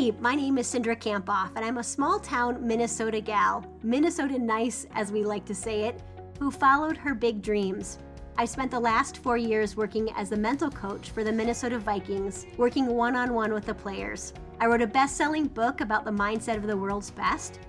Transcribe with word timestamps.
Hey, 0.00 0.12
my 0.18 0.34
name 0.34 0.56
is 0.56 0.66
Cindra 0.66 0.98
Kamphoff, 0.98 1.54
and 1.56 1.62
I'm 1.62 1.76
a 1.76 1.84
small 1.84 2.18
town 2.18 2.66
Minnesota 2.66 3.20
gal, 3.20 3.66
Minnesota 3.82 4.38
nice 4.38 4.86
as 4.94 5.12
we 5.12 5.24
like 5.24 5.44
to 5.44 5.54
say 5.54 5.82
it, 5.82 6.02
who 6.38 6.50
followed 6.50 6.96
her 6.96 7.14
big 7.14 7.42
dreams. 7.42 7.98
I 8.38 8.46
spent 8.46 8.70
the 8.70 8.80
last 8.80 9.18
four 9.18 9.36
years 9.36 9.76
working 9.76 10.08
as 10.16 10.32
a 10.32 10.38
mental 10.38 10.70
coach 10.70 11.10
for 11.10 11.22
the 11.22 11.30
Minnesota 11.30 11.78
Vikings, 11.78 12.46
working 12.56 12.86
one 12.86 13.14
on 13.14 13.34
one 13.34 13.52
with 13.52 13.66
the 13.66 13.74
players. 13.74 14.32
I 14.58 14.68
wrote 14.68 14.80
a 14.80 14.86
best 14.86 15.18
selling 15.18 15.48
book 15.48 15.82
about 15.82 16.06
the 16.06 16.10
mindset 16.10 16.56
of 16.56 16.66
the 16.66 16.78
world's 16.78 17.10
best, 17.10 17.60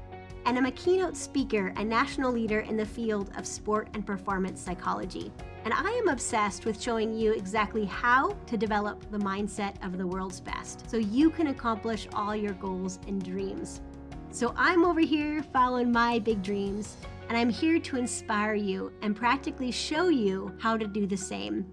and 0.46 0.58
I'm 0.58 0.66
a 0.66 0.71
keynote 0.71 1.16
speaker 1.16 1.73
and 1.76 1.88
national 1.88 2.32
leader 2.32 2.62
in 2.62 2.78
the 2.78 2.86
field 2.86 3.32
of 3.38 3.46
sport 3.46 3.90
and 3.94 4.05
performance 4.05 4.62
psychology. 4.62 5.32
And 5.64 5.73
I 5.73 5.90
am 5.91 6.08
obsessed 6.08 6.66
with 6.66 6.82
showing 6.82 7.14
you 7.14 7.34
exactly 7.34 7.86
how 7.86 8.36
to 8.48 8.58
develop 8.58 9.09
the 9.12 9.20
mindset 9.20 9.84
of 9.86 9.98
the 9.98 10.08
world's 10.08 10.40
best 10.40 10.90
so 10.90 10.98
you 10.98 11.30
can 11.30 11.48
accomplish 11.48 12.08
all 12.14 12.35
your 12.35 12.54
goals 12.54 12.99
and 13.08 13.23
dreams. 13.23 13.82
So 14.32 14.54
I'm 14.58 14.85
over 14.85 15.02
here 15.02 15.44
following 15.44 15.91
my 15.91 16.18
big 16.18 16.41
dreams, 16.41 16.96
and 17.30 17.38
I'm 17.38 17.49
here 17.49 17.80
to 17.80 17.98
inspire 17.98 18.55
you 18.55 18.91
and 19.02 19.16
practically 19.16 19.71
show 19.71 20.10
you 20.10 20.55
how 20.60 20.77
to 20.77 20.88
do 20.88 21.05
the 21.05 21.18
same. 21.18 21.66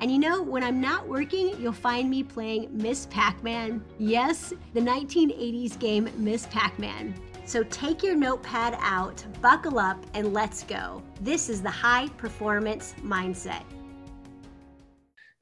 And 0.00 0.10
you 0.10 0.18
know, 0.18 0.42
when 0.42 0.62
I'm 0.62 0.80
not 0.80 1.08
working, 1.08 1.60
you'll 1.60 1.72
find 1.72 2.08
me 2.08 2.22
playing 2.22 2.68
Miss 2.70 3.06
Pac 3.06 3.42
Man. 3.42 3.84
Yes, 3.98 4.52
the 4.72 4.80
1980s 4.80 5.78
game 5.78 6.08
Miss 6.16 6.46
Pac 6.46 6.78
Man. 6.78 7.14
So 7.48 7.62
take 7.62 8.02
your 8.02 8.14
notepad 8.14 8.76
out, 8.78 9.24
buckle 9.40 9.78
up, 9.78 10.04
and 10.12 10.34
let's 10.34 10.64
go. 10.64 11.02
This 11.22 11.48
is 11.48 11.62
the 11.62 11.70
high 11.70 12.08
performance 12.18 12.94
mindset. 13.02 13.62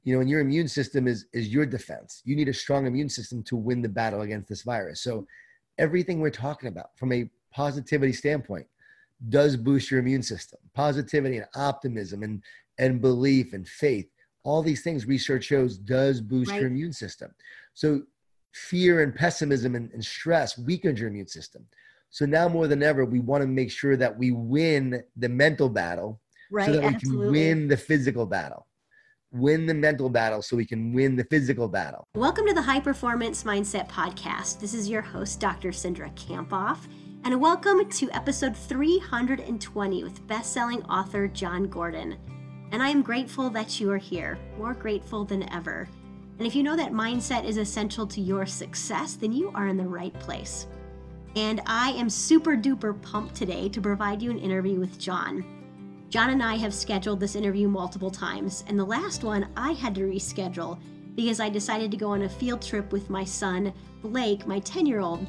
You 0.05 0.15
know, 0.15 0.21
and 0.21 0.29
your 0.29 0.39
immune 0.39 0.69
system 0.69 1.05
is 1.05 1.25
is 1.33 1.49
your 1.49 1.65
defense. 1.65 2.21
You 2.23 2.37
need 2.37 2.47
a 2.47 2.53
strong 2.53 2.87
immune 2.87 3.09
system 3.09 3.43
to 3.43 3.57
win 3.57 3.81
the 3.81 3.89
battle 3.89 4.21
against 4.21 4.47
this 4.47 4.61
virus. 4.61 5.01
So 5.01 5.27
everything 5.79 6.21
we're 6.21 6.29
talking 6.29 6.69
about 6.69 6.97
from 6.97 7.11
a 7.11 7.29
positivity 7.51 8.13
standpoint 8.13 8.67
does 9.27 9.57
boost 9.57 9.91
your 9.91 9.99
immune 9.99 10.23
system. 10.23 10.61
Positivity 10.73 11.39
and 11.39 11.47
optimism 11.57 12.23
and 12.23 12.41
and 12.79 13.01
belief 13.01 13.51
and 13.51 13.67
faith. 13.67 14.07
All 14.45 14.63
these 14.63 14.81
things 14.81 15.07
research 15.07 15.43
shows 15.43 15.77
does 15.77 16.21
boost 16.21 16.51
right. 16.51 16.61
your 16.61 16.69
immune 16.69 16.93
system. 16.93 17.35
So 17.73 18.03
fear 18.53 19.03
and 19.03 19.13
pessimism 19.13 19.75
and, 19.75 19.91
and 19.91 20.05
stress 20.05 20.57
weakens 20.57 21.01
your 21.01 21.09
immune 21.09 21.27
system. 21.27 21.67
So 22.09 22.25
now 22.25 22.47
more 22.47 22.67
than 22.67 22.81
ever, 22.83 23.03
we 23.03 23.19
want 23.19 23.41
to 23.41 23.47
make 23.47 23.69
sure 23.69 23.97
that 23.97 24.17
we 24.17 24.31
win 24.31 25.03
the 25.17 25.27
mental 25.27 25.67
battle 25.67 26.21
right, 26.49 26.65
so 26.65 26.71
that 26.71 26.93
we 26.93 26.99
can 26.99 27.31
win 27.31 27.67
the 27.67 27.75
physical 27.75 28.25
battle. 28.25 28.65
Win 29.31 29.65
the 29.65 29.73
mental 29.73 30.09
battle 30.09 30.41
so 30.41 30.55
we 30.55 30.65
can 30.65 30.93
win 30.93 31.17
the 31.17 31.25
physical 31.25 31.67
battle. 31.67 32.07
Welcome 32.15 32.47
to 32.47 32.53
the 32.53 32.61
High 32.61 32.79
Performance 32.79 33.43
Mindset 33.43 33.89
Podcast. 33.89 34.61
This 34.61 34.73
is 34.73 34.87
your 34.87 35.01
host, 35.01 35.41
Dr. 35.41 35.69
Cindra 35.69 36.09
Kamphoff, 36.15 36.77
and 37.25 37.41
welcome 37.41 37.89
to 37.89 38.09
episode 38.11 38.55
320 38.55 40.03
with 40.05 40.25
best-selling 40.27 40.83
author 40.83 41.27
Jon 41.27 41.65
Gordon. 41.65 42.15
And 42.71 42.81
I 42.81 42.87
am 42.87 43.01
grateful 43.01 43.49
that 43.49 43.81
you 43.81 43.91
are 43.91 43.97
here, 43.97 44.39
more 44.57 44.73
grateful 44.73 45.25
than 45.25 45.51
ever. 45.51 45.89
And 46.37 46.47
if 46.47 46.55
you 46.55 46.63
know 46.63 46.77
that 46.77 46.93
mindset 46.93 47.43
is 47.43 47.57
essential 47.57 48.07
to 48.07 48.21
your 48.21 48.45
success, 48.45 49.15
then 49.15 49.33
you 49.33 49.51
are 49.53 49.67
in 49.67 49.75
the 49.75 49.83
right 49.83 50.13
place 50.21 50.67
and 51.37 51.61
I 51.67 51.91
am 51.91 52.09
super 52.09 52.57
duper 52.57 52.99
pumped 52.99 53.35
today 53.35 53.69
to 53.69 53.79
provide 53.79 54.23
you 54.23 54.31
an 54.31 54.39
interview 54.39 54.79
with 54.79 54.97
Jon. 54.97 55.45
Jon 56.09 56.31
and 56.31 56.41
I 56.41 56.55
have 56.55 56.73
scheduled 56.73 57.19
this 57.19 57.35
interview 57.35 57.67
multiple 57.67 58.09
times, 58.09 58.63
and 58.65 58.79
the 58.79 58.83
last 58.83 59.23
one 59.23 59.47
I 59.55 59.73
had 59.73 59.93
to 59.95 60.01
reschedule 60.01 60.79
because 61.13 61.39
I 61.39 61.49
decided 61.49 61.91
to 61.91 61.97
go 61.97 62.09
on 62.09 62.23
a 62.23 62.29
field 62.29 62.63
trip 62.63 62.91
with 62.91 63.11
my 63.11 63.23
son, 63.23 63.71
Blake, 64.01 64.47
my 64.47 64.57
10 64.61 64.87
year 64.87 64.99
old, 64.99 65.27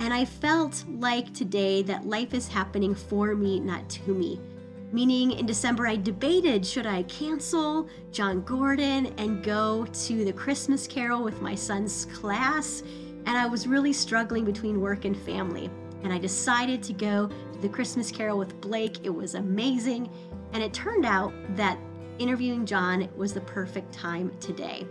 and 0.00 0.12
I 0.12 0.24
felt 0.24 0.84
like 0.88 1.32
today 1.32 1.82
that 1.82 2.04
life 2.04 2.34
is 2.34 2.48
happening 2.48 2.92
for 2.92 3.36
me, 3.36 3.60
not 3.60 3.88
to 3.90 4.12
me. 4.12 4.40
Meaning, 4.90 5.32
in 5.32 5.46
December, 5.46 5.86
I 5.86 5.94
debated 5.94 6.66
should 6.66 6.86
I 6.86 7.04
cancel 7.04 7.88
Jon 8.10 8.42
Gordon 8.42 9.14
and 9.18 9.44
go 9.44 9.86
to 9.86 10.24
the 10.24 10.32
Christmas 10.32 10.88
Carol 10.88 11.22
with 11.22 11.40
my 11.40 11.54
son's 11.54 12.06
class 12.06 12.82
and 13.26 13.36
I 13.36 13.46
was 13.46 13.66
really 13.66 13.92
struggling 13.92 14.44
between 14.44 14.80
work 14.80 15.04
and 15.04 15.16
family. 15.16 15.70
And 16.02 16.12
I 16.12 16.18
decided 16.18 16.82
to 16.84 16.92
go 16.92 17.28
to 17.28 17.58
the 17.60 17.68
Christmas 17.68 18.10
Carol 18.10 18.38
with 18.38 18.60
Blake. 18.60 19.04
It 19.04 19.10
was 19.10 19.34
amazing. 19.34 20.10
And 20.52 20.62
it 20.62 20.72
turned 20.74 21.06
out 21.06 21.32
that 21.56 21.78
interviewing 22.18 22.66
Jon 22.66 23.08
was 23.16 23.32
the 23.32 23.40
perfect 23.40 23.92
time 23.92 24.30
today. 24.38 24.86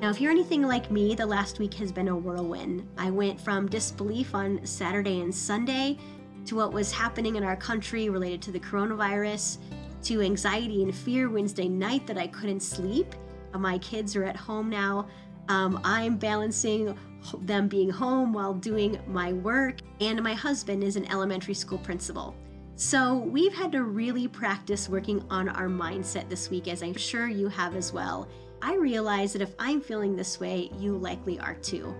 Now, 0.00 0.10
if 0.10 0.20
you're 0.20 0.30
anything 0.30 0.62
like 0.62 0.90
me, 0.90 1.14
the 1.14 1.24
last 1.24 1.58
week 1.58 1.74
has 1.74 1.90
been 1.90 2.08
a 2.08 2.16
whirlwind. 2.16 2.86
I 2.98 3.10
went 3.10 3.40
from 3.40 3.68
disbelief 3.68 4.34
on 4.34 4.64
Saturday 4.66 5.20
and 5.20 5.34
Sunday 5.34 5.98
to 6.44 6.56
what 6.56 6.72
was 6.72 6.92
happening 6.92 7.36
in 7.36 7.44
our 7.44 7.56
country 7.56 8.10
related 8.10 8.42
to 8.42 8.52
the 8.52 8.60
coronavirus 8.60 9.58
to 10.02 10.20
anxiety 10.20 10.82
and 10.82 10.94
fear 10.94 11.30
Wednesday 11.30 11.68
night 11.68 12.06
that 12.06 12.18
I 12.18 12.26
couldn't 12.26 12.60
sleep. 12.60 13.14
My 13.54 13.78
kids 13.78 14.14
are 14.14 14.24
at 14.24 14.36
home 14.36 14.68
now. 14.68 15.06
Um, 15.48 15.80
I'm 15.84 16.16
balancing 16.16 16.98
them 17.42 17.68
being 17.68 17.90
home 17.90 18.32
while 18.32 18.54
doing 18.54 18.98
my 19.06 19.32
work, 19.32 19.76
and 20.00 20.22
my 20.22 20.34
husband 20.34 20.82
is 20.84 20.96
an 20.96 21.10
elementary 21.10 21.54
school 21.54 21.78
principal. 21.78 22.34
So 22.76 23.18
we've 23.18 23.54
had 23.54 23.70
to 23.72 23.84
really 23.84 24.26
practice 24.26 24.88
working 24.88 25.24
on 25.30 25.48
our 25.48 25.68
mindset 25.68 26.28
this 26.28 26.50
week, 26.50 26.66
as 26.66 26.82
I'm 26.82 26.96
sure 26.96 27.28
you 27.28 27.48
have 27.48 27.76
as 27.76 27.92
well. 27.92 28.28
I 28.60 28.74
realize 28.74 29.32
that 29.32 29.42
if 29.42 29.54
I'm 29.58 29.80
feeling 29.80 30.16
this 30.16 30.40
way, 30.40 30.70
you 30.78 30.96
likely 30.96 31.38
are 31.38 31.54
too. 31.54 31.94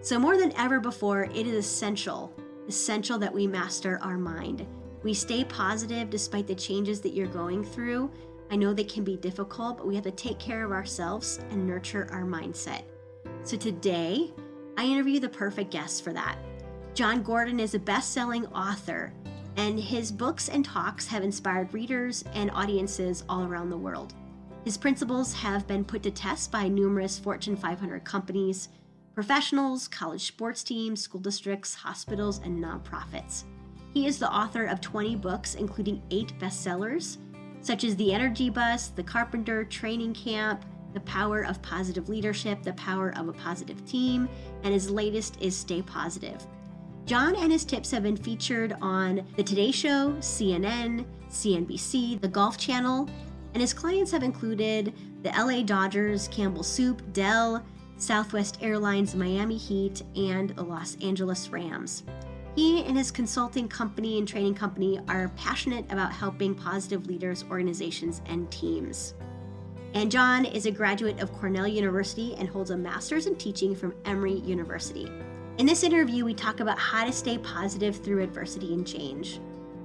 So, 0.00 0.18
more 0.18 0.36
than 0.36 0.52
ever 0.56 0.80
before, 0.80 1.24
it 1.24 1.46
is 1.46 1.54
essential, 1.54 2.32
essential 2.66 3.18
that 3.18 3.32
we 3.32 3.46
master 3.46 3.98
our 4.02 4.18
mind. 4.18 4.66
We 5.02 5.14
stay 5.14 5.44
positive 5.44 6.10
despite 6.10 6.46
the 6.46 6.54
changes 6.54 7.00
that 7.02 7.14
you're 7.14 7.26
going 7.26 7.64
through. 7.64 8.10
I 8.50 8.56
know 8.56 8.72
they 8.72 8.84
can 8.84 9.04
be 9.04 9.16
difficult, 9.16 9.78
but 9.78 9.86
we 9.86 9.94
have 9.94 10.04
to 10.04 10.10
take 10.10 10.38
care 10.38 10.64
of 10.64 10.72
ourselves 10.72 11.40
and 11.50 11.66
nurture 11.66 12.08
our 12.10 12.24
mindset. 12.24 12.82
So, 13.44 13.56
today, 13.56 14.32
I 14.78 14.84
interview 14.84 15.18
the 15.18 15.28
perfect 15.28 15.72
guest 15.72 16.04
for 16.04 16.12
that. 16.12 16.38
Jon 16.94 17.24
Gordon 17.24 17.58
is 17.58 17.74
a 17.74 17.80
best 17.80 18.12
selling 18.12 18.46
author, 18.46 19.12
and 19.56 19.76
his 19.78 20.12
books 20.12 20.48
and 20.48 20.64
talks 20.64 21.08
have 21.08 21.24
inspired 21.24 21.74
readers 21.74 22.22
and 22.32 22.48
audiences 22.52 23.24
all 23.28 23.42
around 23.42 23.70
the 23.70 23.76
world. 23.76 24.14
His 24.64 24.76
principles 24.76 25.32
have 25.32 25.66
been 25.66 25.84
put 25.84 26.04
to 26.04 26.12
test 26.12 26.52
by 26.52 26.68
numerous 26.68 27.18
Fortune 27.18 27.56
500 27.56 28.04
companies, 28.04 28.68
professionals, 29.16 29.88
college 29.88 30.24
sports 30.24 30.62
teams, 30.62 31.02
school 31.02 31.20
districts, 31.20 31.74
hospitals, 31.74 32.38
and 32.44 32.62
nonprofits. 32.62 33.42
He 33.92 34.06
is 34.06 34.20
the 34.20 34.32
author 34.32 34.66
of 34.66 34.80
20 34.80 35.16
books, 35.16 35.56
including 35.56 36.04
eight 36.12 36.38
bestsellers, 36.38 37.18
such 37.62 37.82
as 37.82 37.96
The 37.96 38.14
Energy 38.14 38.48
Bus, 38.48 38.90
The 38.90 39.02
Carpenter, 39.02 39.64
Training 39.64 40.14
Camp, 40.14 40.64
the 40.94 41.00
Power 41.00 41.44
of 41.44 41.60
Positive 41.62 42.08
Leadership, 42.08 42.62
The 42.62 42.72
Power 42.74 43.14
of 43.16 43.28
a 43.28 43.32
Positive 43.32 43.84
Team, 43.86 44.28
and 44.62 44.72
his 44.72 44.90
latest 44.90 45.40
is 45.40 45.56
Stay 45.56 45.82
Positive. 45.82 46.44
Jon 47.06 47.36
and 47.36 47.50
his 47.50 47.64
tips 47.64 47.90
have 47.90 48.02
been 48.02 48.16
featured 48.16 48.76
on 48.82 49.26
The 49.36 49.42
Today 49.42 49.70
Show, 49.70 50.12
CNN, 50.18 51.06
CNBC, 51.30 52.20
the 52.20 52.28
Golf 52.28 52.58
Channel, 52.58 53.08
and 53.54 53.60
his 53.60 53.72
clients 53.72 54.12
have 54.12 54.22
included 54.22 54.92
the 55.22 55.30
LA 55.30 55.62
Dodgers, 55.62 56.28
Campbell 56.28 56.62
Soup, 56.62 57.02
Dell, 57.12 57.64
Southwest 57.96 58.58
Airlines 58.60 59.14
Miami 59.14 59.56
Heat, 59.56 60.02
and 60.16 60.50
the 60.50 60.62
Los 60.62 60.96
Angeles 61.02 61.48
Rams. 61.48 62.04
He 62.54 62.84
and 62.84 62.96
his 62.96 63.10
consulting 63.10 63.68
company 63.68 64.18
and 64.18 64.26
training 64.26 64.54
company 64.54 65.00
are 65.08 65.30
passionate 65.36 65.90
about 65.92 66.12
helping 66.12 66.54
positive 66.54 67.06
leaders, 67.06 67.44
organizations, 67.50 68.20
and 68.26 68.50
teams. 68.50 69.14
And 69.94 70.10
Jon 70.10 70.44
is 70.44 70.66
a 70.66 70.70
graduate 70.70 71.20
of 71.20 71.32
Cornell 71.32 71.66
University 71.66 72.34
and 72.36 72.48
holds 72.48 72.70
a 72.70 72.76
master's 72.76 73.26
in 73.26 73.36
teaching 73.36 73.74
from 73.74 73.94
Emory 74.04 74.40
University. 74.40 75.10
In 75.56 75.66
this 75.66 75.82
interview, 75.82 76.24
we 76.24 76.34
talk 76.34 76.60
about 76.60 76.78
how 76.78 77.04
to 77.04 77.12
stay 77.12 77.38
positive 77.38 77.96
through 77.96 78.22
adversity 78.22 78.74
and 78.74 78.86
change, 78.86 79.40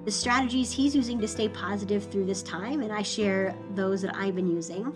the 0.05 0.11
strategies 0.11 0.71
he's 0.71 0.95
using 0.95 1.19
to 1.19 1.27
stay 1.27 1.47
positive 1.47 2.03
through 2.03 2.25
this 2.25 2.43
time, 2.43 2.81
and 2.81 2.91
I 2.91 3.01
share 3.01 3.55
those 3.73 4.01
that 4.01 4.15
I've 4.15 4.35
been 4.35 4.53
using, 4.53 4.93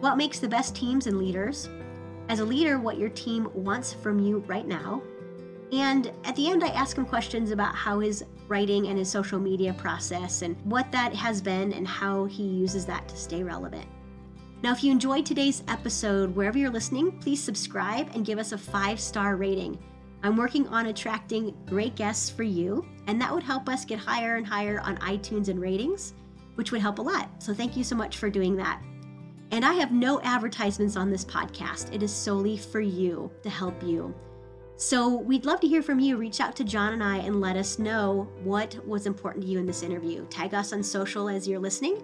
what 0.00 0.16
makes 0.16 0.38
the 0.38 0.48
best 0.48 0.74
teams 0.74 1.06
and 1.06 1.18
leaders, 1.18 1.68
as 2.28 2.40
a 2.40 2.44
leader, 2.44 2.78
what 2.78 2.98
your 2.98 3.10
team 3.10 3.50
wants 3.52 3.92
from 3.92 4.18
you 4.18 4.38
right 4.46 4.66
now. 4.66 5.02
And 5.70 6.10
at 6.24 6.34
the 6.34 6.48
end, 6.48 6.64
I 6.64 6.68
ask 6.68 6.96
him 6.96 7.04
questions 7.04 7.50
about 7.50 7.74
how 7.74 8.00
his 8.00 8.24
writing 8.48 8.86
and 8.88 8.98
his 8.98 9.10
social 9.10 9.38
media 9.38 9.74
process 9.74 10.40
and 10.40 10.56
what 10.64 10.90
that 10.92 11.14
has 11.14 11.42
been 11.42 11.74
and 11.74 11.86
how 11.86 12.24
he 12.24 12.42
uses 12.42 12.86
that 12.86 13.06
to 13.08 13.16
stay 13.16 13.42
relevant. 13.42 13.86
Now, 14.62 14.72
if 14.72 14.82
you 14.82 14.90
enjoyed 14.90 15.24
today's 15.24 15.62
episode, 15.68 16.34
wherever 16.34 16.58
you're 16.58 16.70
listening, 16.70 17.12
please 17.20 17.42
subscribe 17.42 18.10
and 18.14 18.26
give 18.26 18.38
us 18.38 18.52
a 18.52 18.58
five 18.58 18.98
star 18.98 19.36
rating. 19.36 19.78
I'm 20.24 20.36
working 20.36 20.66
on 20.68 20.86
attracting 20.86 21.56
great 21.66 21.94
guests 21.94 22.28
for 22.28 22.42
you, 22.42 22.84
and 23.06 23.20
that 23.20 23.32
would 23.32 23.44
help 23.44 23.68
us 23.68 23.84
get 23.84 24.00
higher 24.00 24.34
and 24.34 24.44
higher 24.44 24.80
on 24.80 24.96
iTunes 24.96 25.46
and 25.46 25.60
ratings, 25.60 26.14
which 26.56 26.72
would 26.72 26.80
help 26.80 26.98
a 26.98 27.02
lot. 27.02 27.30
So, 27.40 27.54
thank 27.54 27.76
you 27.76 27.84
so 27.84 27.94
much 27.94 28.16
for 28.16 28.28
doing 28.28 28.56
that. 28.56 28.82
And 29.52 29.64
I 29.64 29.74
have 29.74 29.92
no 29.92 30.20
advertisements 30.22 30.96
on 30.96 31.08
this 31.08 31.24
podcast, 31.24 31.94
it 31.94 32.02
is 32.02 32.12
solely 32.12 32.56
for 32.56 32.80
you 32.80 33.30
to 33.44 33.48
help 33.48 33.80
you. 33.82 34.12
So 34.80 35.08
we'd 35.08 35.44
love 35.44 35.58
to 35.60 35.66
hear 35.66 35.82
from 35.82 35.98
you. 35.98 36.16
Reach 36.16 36.40
out 36.40 36.54
to 36.54 36.62
Jon 36.62 36.92
and 36.92 37.02
I 37.02 37.16
and 37.18 37.40
let 37.40 37.56
us 37.56 37.80
know 37.80 38.28
what 38.44 38.86
was 38.86 39.06
important 39.06 39.44
to 39.44 39.50
you 39.50 39.58
in 39.58 39.66
this 39.66 39.82
interview. 39.82 40.24
Tag 40.28 40.54
us 40.54 40.72
on 40.72 40.84
social 40.84 41.28
as 41.28 41.48
you're 41.48 41.58
listening 41.58 42.00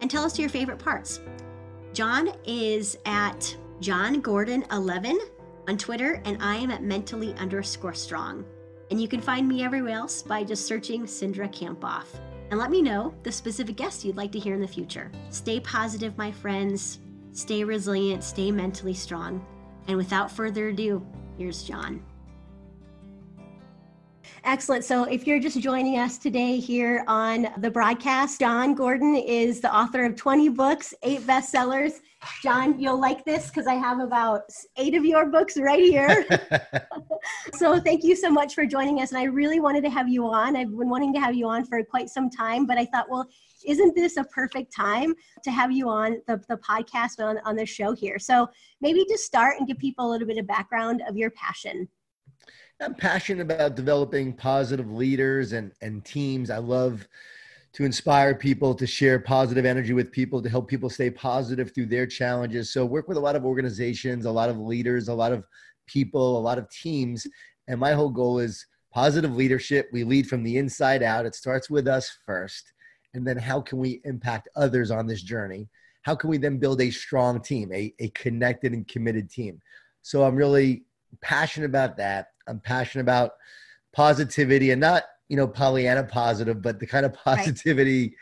and 0.00 0.10
tell 0.10 0.24
us 0.24 0.38
your 0.38 0.48
favorite 0.48 0.78
parts. 0.78 1.20
Jon 1.94 2.32
is 2.44 2.98
at 3.06 3.56
Jon 3.78 4.20
Gordon 4.20 4.64
11 4.72 5.16
on 5.68 5.78
Twitter, 5.78 6.20
and 6.24 6.36
I 6.42 6.56
am 6.56 6.72
at 6.72 6.82
mentally 6.82 7.32
underscore 7.34 7.94
strong. 7.94 8.44
And 8.90 9.00
you 9.00 9.06
can 9.06 9.20
find 9.20 9.46
me 9.46 9.62
everywhere 9.62 9.92
else 9.92 10.20
by 10.20 10.42
just 10.42 10.66
searching 10.66 11.04
Cindra 11.04 11.48
Kamphoff. 11.54 12.06
And 12.50 12.58
let 12.58 12.72
me 12.72 12.82
know 12.82 13.14
the 13.22 13.30
specific 13.30 13.76
guests 13.76 14.04
you'd 14.04 14.16
like 14.16 14.32
to 14.32 14.40
hear 14.40 14.54
in 14.54 14.60
the 14.60 14.66
future. 14.66 15.12
Stay 15.30 15.60
positive, 15.60 16.18
my 16.18 16.32
friends. 16.32 16.98
Stay 17.30 17.62
resilient, 17.62 18.24
stay 18.24 18.50
mentally 18.50 18.94
strong. 18.94 19.46
And 19.86 19.96
without 19.96 20.32
further 20.32 20.70
ado, 20.70 21.06
here's 21.38 21.62
Jon. 21.62 22.02
Excellent. 24.46 24.84
So, 24.84 25.04
if 25.04 25.26
you're 25.26 25.40
just 25.40 25.58
joining 25.60 25.98
us 25.98 26.18
today 26.18 26.58
here 26.58 27.02
on 27.08 27.48
the 27.56 27.70
broadcast, 27.70 28.40
Jon 28.40 28.74
Gordon 28.74 29.16
is 29.16 29.62
the 29.62 29.74
author 29.74 30.04
of 30.04 30.16
20 30.16 30.50
books, 30.50 30.92
eight 31.02 31.22
bestsellers. 31.22 32.00
Jon, 32.42 32.78
you'll 32.78 33.00
like 33.00 33.24
this 33.24 33.48
because 33.48 33.66
I 33.66 33.74
have 33.74 34.00
about 34.00 34.42
eight 34.76 34.94
of 34.94 35.06
your 35.06 35.30
books 35.30 35.56
right 35.56 35.82
here. 35.82 36.26
so, 37.54 37.80
thank 37.80 38.04
you 38.04 38.14
so 38.14 38.30
much 38.30 38.54
for 38.54 38.66
joining 38.66 39.00
us. 39.00 39.12
And 39.12 39.18
I 39.18 39.24
really 39.24 39.60
wanted 39.60 39.82
to 39.84 39.90
have 39.90 40.10
you 40.10 40.26
on. 40.26 40.56
I've 40.56 40.76
been 40.76 40.90
wanting 40.90 41.14
to 41.14 41.20
have 41.20 41.34
you 41.34 41.48
on 41.48 41.64
for 41.64 41.82
quite 41.82 42.10
some 42.10 42.28
time, 42.28 42.66
but 42.66 42.76
I 42.76 42.84
thought, 42.84 43.08
well, 43.08 43.26
isn't 43.64 43.96
this 43.96 44.18
a 44.18 44.24
perfect 44.24 44.76
time 44.76 45.14
to 45.42 45.50
have 45.50 45.72
you 45.72 45.88
on 45.88 46.20
the, 46.26 46.38
the 46.50 46.58
podcast 46.58 47.18
on, 47.18 47.38
on 47.46 47.56
the 47.56 47.64
show 47.64 47.94
here? 47.94 48.18
So, 48.18 48.50
maybe 48.82 49.06
just 49.08 49.24
start 49.24 49.56
and 49.58 49.66
give 49.66 49.78
people 49.78 50.06
a 50.06 50.10
little 50.10 50.28
bit 50.28 50.36
of 50.36 50.46
background 50.46 51.02
of 51.08 51.16
your 51.16 51.30
passion. 51.30 51.88
I'm 52.84 52.94
passionate 52.94 53.40
about 53.40 53.76
developing 53.76 54.34
positive 54.34 54.92
leaders 54.92 55.52
and, 55.52 55.72
and 55.80 56.04
teams. 56.04 56.50
I 56.50 56.58
love 56.58 57.08
to 57.72 57.84
inspire 57.84 58.34
people 58.34 58.74
to 58.74 58.86
share 58.86 59.18
positive 59.18 59.64
energy 59.64 59.94
with 59.94 60.12
people 60.12 60.42
to 60.42 60.50
help 60.50 60.68
people 60.68 60.90
stay 60.90 61.08
positive 61.08 61.74
through 61.74 61.86
their 61.86 62.06
challenges. 62.06 62.70
So 62.70 62.84
work 62.84 63.08
with 63.08 63.16
a 63.16 63.20
lot 63.20 63.36
of 63.36 63.46
organizations, 63.46 64.26
a 64.26 64.30
lot 64.30 64.50
of 64.50 64.58
leaders, 64.58 65.08
a 65.08 65.14
lot 65.14 65.32
of 65.32 65.46
people, 65.86 66.36
a 66.36 66.40
lot 66.40 66.58
of 66.58 66.68
teams. 66.68 67.26
And 67.68 67.80
my 67.80 67.92
whole 67.92 68.10
goal 68.10 68.38
is 68.38 68.66
positive 68.92 69.34
leadership. 69.34 69.88
We 69.90 70.04
lead 70.04 70.28
from 70.28 70.42
the 70.42 70.58
inside 70.58 71.02
out. 71.02 71.24
It 71.24 71.34
starts 71.34 71.70
with 71.70 71.88
us 71.88 72.14
first. 72.26 72.74
And 73.14 73.26
then 73.26 73.38
how 73.38 73.62
can 73.62 73.78
we 73.78 74.02
impact 74.04 74.50
others 74.56 74.90
on 74.90 75.06
this 75.06 75.22
journey? 75.22 75.70
How 76.02 76.14
can 76.14 76.28
we 76.28 76.36
then 76.36 76.58
build 76.58 76.82
a 76.82 76.90
strong 76.90 77.40
team, 77.40 77.72
a, 77.72 77.94
a 77.98 78.10
connected 78.10 78.74
and 78.74 78.86
committed 78.86 79.30
team? 79.30 79.62
So 80.02 80.22
I'm 80.22 80.36
really 80.36 80.84
passionate 81.22 81.66
about 81.66 81.96
that. 81.96 82.26
I'm 82.46 82.60
passionate 82.60 83.02
about 83.02 83.32
positivity 83.92 84.70
and 84.70 84.80
not, 84.80 85.04
you 85.28 85.36
know, 85.36 85.48
Pollyanna 85.48 86.04
positive, 86.04 86.60
but 86.60 86.78
the 86.78 86.86
kind 86.86 87.06
of 87.06 87.14
positivity 87.14 88.02
right. 88.02 88.16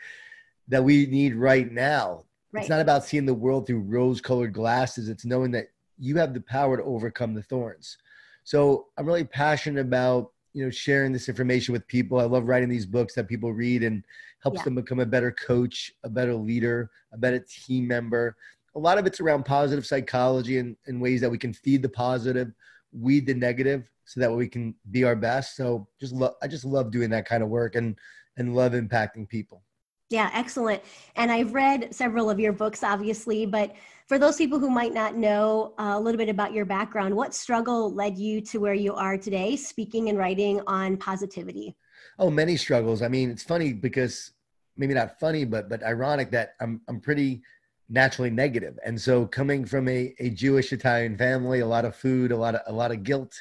that 0.69 0.83
we 0.83 1.05
need 1.07 1.35
right 1.35 1.71
now. 1.71 2.23
Right. 2.51 2.61
It's 2.61 2.69
not 2.69 2.81
about 2.81 3.03
seeing 3.03 3.25
the 3.25 3.33
world 3.33 3.65
through 3.65 3.81
rose 3.81 4.21
colored 4.21 4.53
glasses. 4.53 5.09
It's 5.09 5.25
knowing 5.25 5.51
that 5.51 5.67
you 5.97 6.17
have 6.17 6.33
the 6.33 6.41
power 6.41 6.77
to 6.77 6.83
overcome 6.83 7.33
the 7.33 7.41
thorns. 7.41 7.97
So 8.43 8.87
I'm 8.97 9.05
really 9.05 9.23
passionate 9.23 9.81
about, 9.81 10.31
you 10.53 10.63
know, 10.63 10.69
sharing 10.69 11.11
this 11.11 11.29
information 11.29 11.73
with 11.73 11.87
people. 11.87 12.19
I 12.19 12.25
love 12.25 12.47
writing 12.47 12.69
these 12.69 12.85
books 12.85 13.15
that 13.15 13.27
people 13.27 13.53
read 13.53 13.83
and 13.83 14.03
helps 14.41 14.59
yeah. 14.59 14.65
them 14.65 14.75
become 14.75 14.99
a 14.99 15.05
better 15.05 15.31
coach, 15.31 15.91
a 16.03 16.09
better 16.09 16.35
leader, 16.35 16.91
a 17.11 17.17
better 17.17 17.39
team 17.39 17.87
member. 17.87 18.35
A 18.75 18.79
lot 18.79 18.97
of 18.97 19.05
it's 19.05 19.19
around 19.19 19.45
positive 19.45 19.85
psychology 19.85 20.57
and, 20.57 20.75
and 20.85 21.01
ways 21.01 21.21
that 21.21 21.29
we 21.31 21.37
can 21.37 21.53
feed 21.53 21.81
the 21.81 21.89
positive, 21.89 22.51
weed 22.91 23.25
the 23.25 23.33
negative, 23.33 23.89
so 24.05 24.19
that 24.19 24.31
we 24.31 24.47
can 24.47 24.75
be 24.91 25.03
our 25.03 25.15
best. 25.15 25.55
So 25.55 25.87
just 25.99 26.13
love, 26.13 26.33
I 26.41 26.47
just 26.47 26.65
love 26.65 26.91
doing 26.91 27.09
that 27.11 27.25
kind 27.25 27.43
of 27.43 27.49
work 27.49 27.75
and 27.75 27.97
and 28.37 28.55
love 28.55 28.73
impacting 28.73 29.29
people. 29.29 29.63
Yeah, 30.09 30.29
excellent. 30.33 30.83
And 31.15 31.31
I've 31.31 31.53
read 31.53 31.93
several 31.93 32.29
of 32.29 32.39
your 32.39 32.53
books, 32.53 32.83
obviously, 32.83 33.45
but 33.45 33.73
for 34.07 34.19
those 34.19 34.35
people 34.35 34.59
who 34.59 34.69
might 34.69 34.93
not 34.93 35.15
know 35.15 35.73
uh, 35.79 35.93
a 35.95 35.99
little 35.99 36.17
bit 36.17 36.29
about 36.29 36.53
your 36.53 36.65
background, 36.65 37.15
what 37.15 37.33
struggle 37.33 37.91
led 37.93 38.17
you 38.17 38.41
to 38.41 38.59
where 38.59 38.73
you 38.73 38.93
are 38.93 39.17
today, 39.17 39.55
speaking 39.55 40.09
and 40.09 40.17
writing 40.17 40.61
on 40.67 40.97
positivity? 40.97 41.75
Oh, 42.19 42.29
many 42.29 42.57
struggles. 42.57 43.01
I 43.01 43.07
mean, 43.07 43.31
it's 43.31 43.43
funny 43.43 43.73
because 43.73 44.31
maybe 44.77 44.93
not 44.93 45.19
funny, 45.19 45.45
but 45.45 45.69
but 45.69 45.83
ironic 45.83 46.31
that 46.31 46.53
I'm 46.59 46.81
I'm 46.87 46.99
pretty 46.99 47.41
naturally 47.89 48.29
negative. 48.29 48.77
And 48.85 48.99
so 48.99 49.25
coming 49.25 49.65
from 49.65 49.87
a, 49.87 50.13
a 50.19 50.29
Jewish 50.29 50.73
Italian 50.73 51.17
family, 51.17 51.61
a 51.61 51.67
lot 51.67 51.85
of 51.85 51.95
food, 51.95 52.31
a 52.31 52.37
lot 52.37 52.55
of 52.55 52.61
a 52.67 52.73
lot 52.73 52.91
of 52.91 53.03
guilt, 53.03 53.33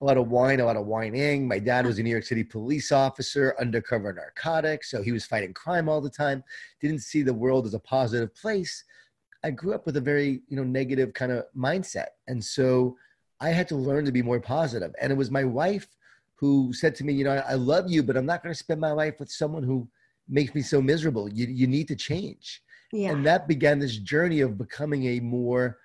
a 0.00 0.04
lot 0.04 0.16
of 0.16 0.28
wine, 0.28 0.60
a 0.60 0.64
lot 0.64 0.76
of 0.76 0.86
whining. 0.86 1.46
My 1.46 1.58
dad 1.58 1.84
was 1.84 1.98
a 1.98 2.02
New 2.02 2.10
York 2.10 2.24
City 2.24 2.42
police 2.42 2.90
officer, 2.90 3.54
undercover 3.60 4.12
narcotics, 4.12 4.90
so 4.90 5.02
he 5.02 5.12
was 5.12 5.26
fighting 5.26 5.52
crime 5.52 5.88
all 5.88 6.00
the 6.00 6.10
time. 6.10 6.42
Didn't 6.80 7.00
see 7.00 7.22
the 7.22 7.34
world 7.34 7.66
as 7.66 7.74
a 7.74 7.78
positive 7.78 8.34
place. 8.34 8.84
I 9.44 9.50
grew 9.50 9.74
up 9.74 9.86
with 9.86 9.96
a 9.96 10.00
very, 10.00 10.40
you 10.48 10.56
know, 10.56 10.64
negative 10.64 11.12
kind 11.12 11.32
of 11.32 11.44
mindset. 11.56 12.08
And 12.28 12.42
so 12.42 12.96
I 13.40 13.50
had 13.50 13.68
to 13.68 13.76
learn 13.76 14.04
to 14.06 14.12
be 14.12 14.22
more 14.22 14.40
positive. 14.40 14.94
And 15.00 15.12
it 15.12 15.16
was 15.16 15.30
my 15.30 15.44
wife 15.44 15.86
who 16.34 16.72
said 16.72 16.94
to 16.96 17.04
me, 17.04 17.12
you 17.12 17.24
know, 17.24 17.42
I 17.46 17.54
love 17.54 17.90
you, 17.90 18.02
but 18.02 18.16
I'm 18.16 18.26
not 18.26 18.42
going 18.42 18.54
to 18.54 18.58
spend 18.58 18.80
my 18.80 18.92
life 18.92 19.20
with 19.20 19.30
someone 19.30 19.62
who 19.62 19.86
makes 20.28 20.54
me 20.54 20.62
so 20.62 20.80
miserable. 20.80 21.28
You, 21.28 21.46
you 21.46 21.66
need 21.66 21.88
to 21.88 21.96
change. 21.96 22.62
Yeah. 22.92 23.10
And 23.10 23.26
that 23.26 23.46
began 23.46 23.78
this 23.78 23.96
journey 23.98 24.40
of 24.40 24.56
becoming 24.56 25.04
a 25.06 25.20
more 25.20 25.78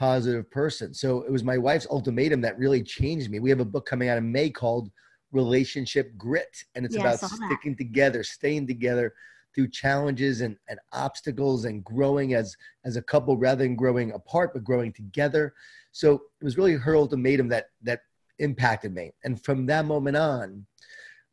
positive 0.00 0.50
person. 0.50 0.94
So 0.94 1.24
it 1.24 1.30
was 1.30 1.44
my 1.44 1.58
wife's 1.58 1.86
ultimatum 1.90 2.40
that 2.40 2.58
really 2.58 2.82
changed 2.82 3.30
me. 3.30 3.38
We 3.38 3.50
have 3.50 3.60
a 3.60 3.66
book 3.66 3.84
coming 3.84 4.08
out 4.08 4.16
in 4.16 4.32
May 4.32 4.48
called 4.48 4.90
Relationship 5.30 6.16
Grit, 6.16 6.64
and 6.74 6.86
it's 6.86 6.94
yeah, 6.94 7.02
about 7.02 7.20
sticking 7.20 7.76
together, 7.76 8.24
staying 8.24 8.66
together 8.66 9.12
through 9.54 9.68
challenges 9.68 10.40
and, 10.40 10.56
and 10.70 10.78
obstacles 10.92 11.66
and 11.66 11.84
growing 11.84 12.32
as 12.32 12.56
as 12.86 12.96
a 12.96 13.02
couple 13.02 13.36
rather 13.36 13.62
than 13.62 13.76
growing 13.76 14.12
apart 14.12 14.54
but 14.54 14.64
growing 14.64 14.90
together. 14.90 15.52
So 15.92 16.14
it 16.14 16.44
was 16.44 16.56
really 16.56 16.76
her 16.76 16.96
ultimatum 16.96 17.48
that 17.48 17.66
that 17.82 18.00
impacted 18.38 18.94
me. 18.94 19.12
And 19.24 19.44
from 19.44 19.66
that 19.66 19.84
moment 19.84 20.16
on 20.16 20.66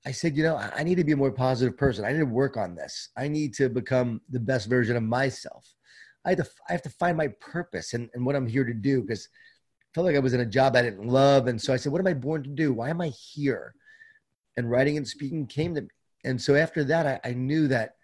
i 0.06 0.12
said 0.12 0.38
you 0.38 0.44
know 0.44 0.56
i 0.56 0.84
need 0.84 0.96
to 0.96 1.04
be 1.04 1.14
a 1.14 1.24
more 1.24 1.32
positive 1.32 1.78
person. 1.78 2.04
I 2.04 2.12
need 2.12 2.20
to 2.20 2.26
work 2.44 2.58
on 2.58 2.76
this. 2.76 3.12
I 3.16 3.30
need 3.30 3.54
to 3.56 3.70
become 3.70 4.20
the 4.30 4.42
best 4.42 4.68
version 4.68 4.98
of 4.98 5.04
myself 5.04 5.74
I 6.26 6.30
have 6.32 6.40
to, 6.40 6.50
I 6.70 6.72
have 6.74 6.82
to 6.84 6.90
find 6.90 7.18
my 7.18 7.30
purpose 7.40 7.94
and, 7.94 8.10
and 8.14 8.26
what 8.26 8.36
I'm 8.36 8.48
here 8.48 8.66
to 8.66 8.74
do 8.74 9.02
because 9.02 9.28
I 9.82 9.88
felt 9.94 10.06
like 10.06 10.16
I 10.16 10.20
was 10.20 10.34
in 10.34 10.42
a 10.42 10.46
job 10.46 10.76
I 10.76 10.82
didn't 10.82 11.08
love. 11.08 11.48
And 11.48 11.62
so 11.62 11.74
I 11.74 11.78
said, 11.78 11.92
what 11.92 12.00
am 12.00 12.08
I 12.08 12.14
born 12.14 12.44
to 12.44 12.50
do? 12.50 12.74
Why 12.74 12.90
am 12.90 13.02
I 13.02 13.08
here? 13.08 13.74
And 14.58 14.70
writing 14.70 14.98
and 14.98 15.08
speaking 15.08 15.48
came 15.48 15.76
to 15.76 15.82
me. 15.82 15.88
And 16.26 16.42
so 16.42 16.56
after 16.56 16.84
that, 16.86 17.06
I, 17.06 17.30
I 17.30 17.34
knew 17.34 17.68
that 17.70 17.96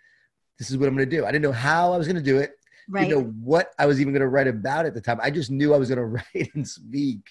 this 0.57 0.69
is 0.69 0.77
what 0.77 0.87
I'm 0.87 0.95
going 0.95 1.09
to 1.09 1.15
do. 1.15 1.25
I 1.25 1.31
didn't 1.31 1.43
know 1.43 1.51
how 1.51 1.91
I 1.93 1.97
was 1.97 2.07
going 2.07 2.15
to 2.15 2.23
do 2.23 2.37
it. 2.37 2.51
Right. 2.87 3.07
Didn't 3.07 3.19
know 3.19 3.31
what 3.43 3.71
I 3.79 3.85
was 3.85 3.99
even 3.99 4.13
going 4.13 4.21
to 4.21 4.27
write 4.27 4.47
about 4.47 4.85
at 4.85 4.93
the 4.93 5.01
time. 5.01 5.19
I 5.21 5.31
just 5.31 5.51
knew 5.51 5.73
I 5.73 5.77
was 5.77 5.89
going 5.89 5.97
to 5.97 6.05
write 6.05 6.51
and 6.55 6.67
speak. 6.67 7.21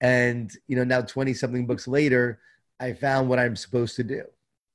And, 0.00 0.50
you 0.66 0.76
know, 0.76 0.84
now 0.84 1.00
20 1.02 1.34
something 1.34 1.66
books 1.66 1.88
later, 1.88 2.40
I 2.78 2.92
found 2.92 3.28
what 3.28 3.38
I'm 3.38 3.56
supposed 3.56 3.96
to 3.96 4.04
do. 4.04 4.24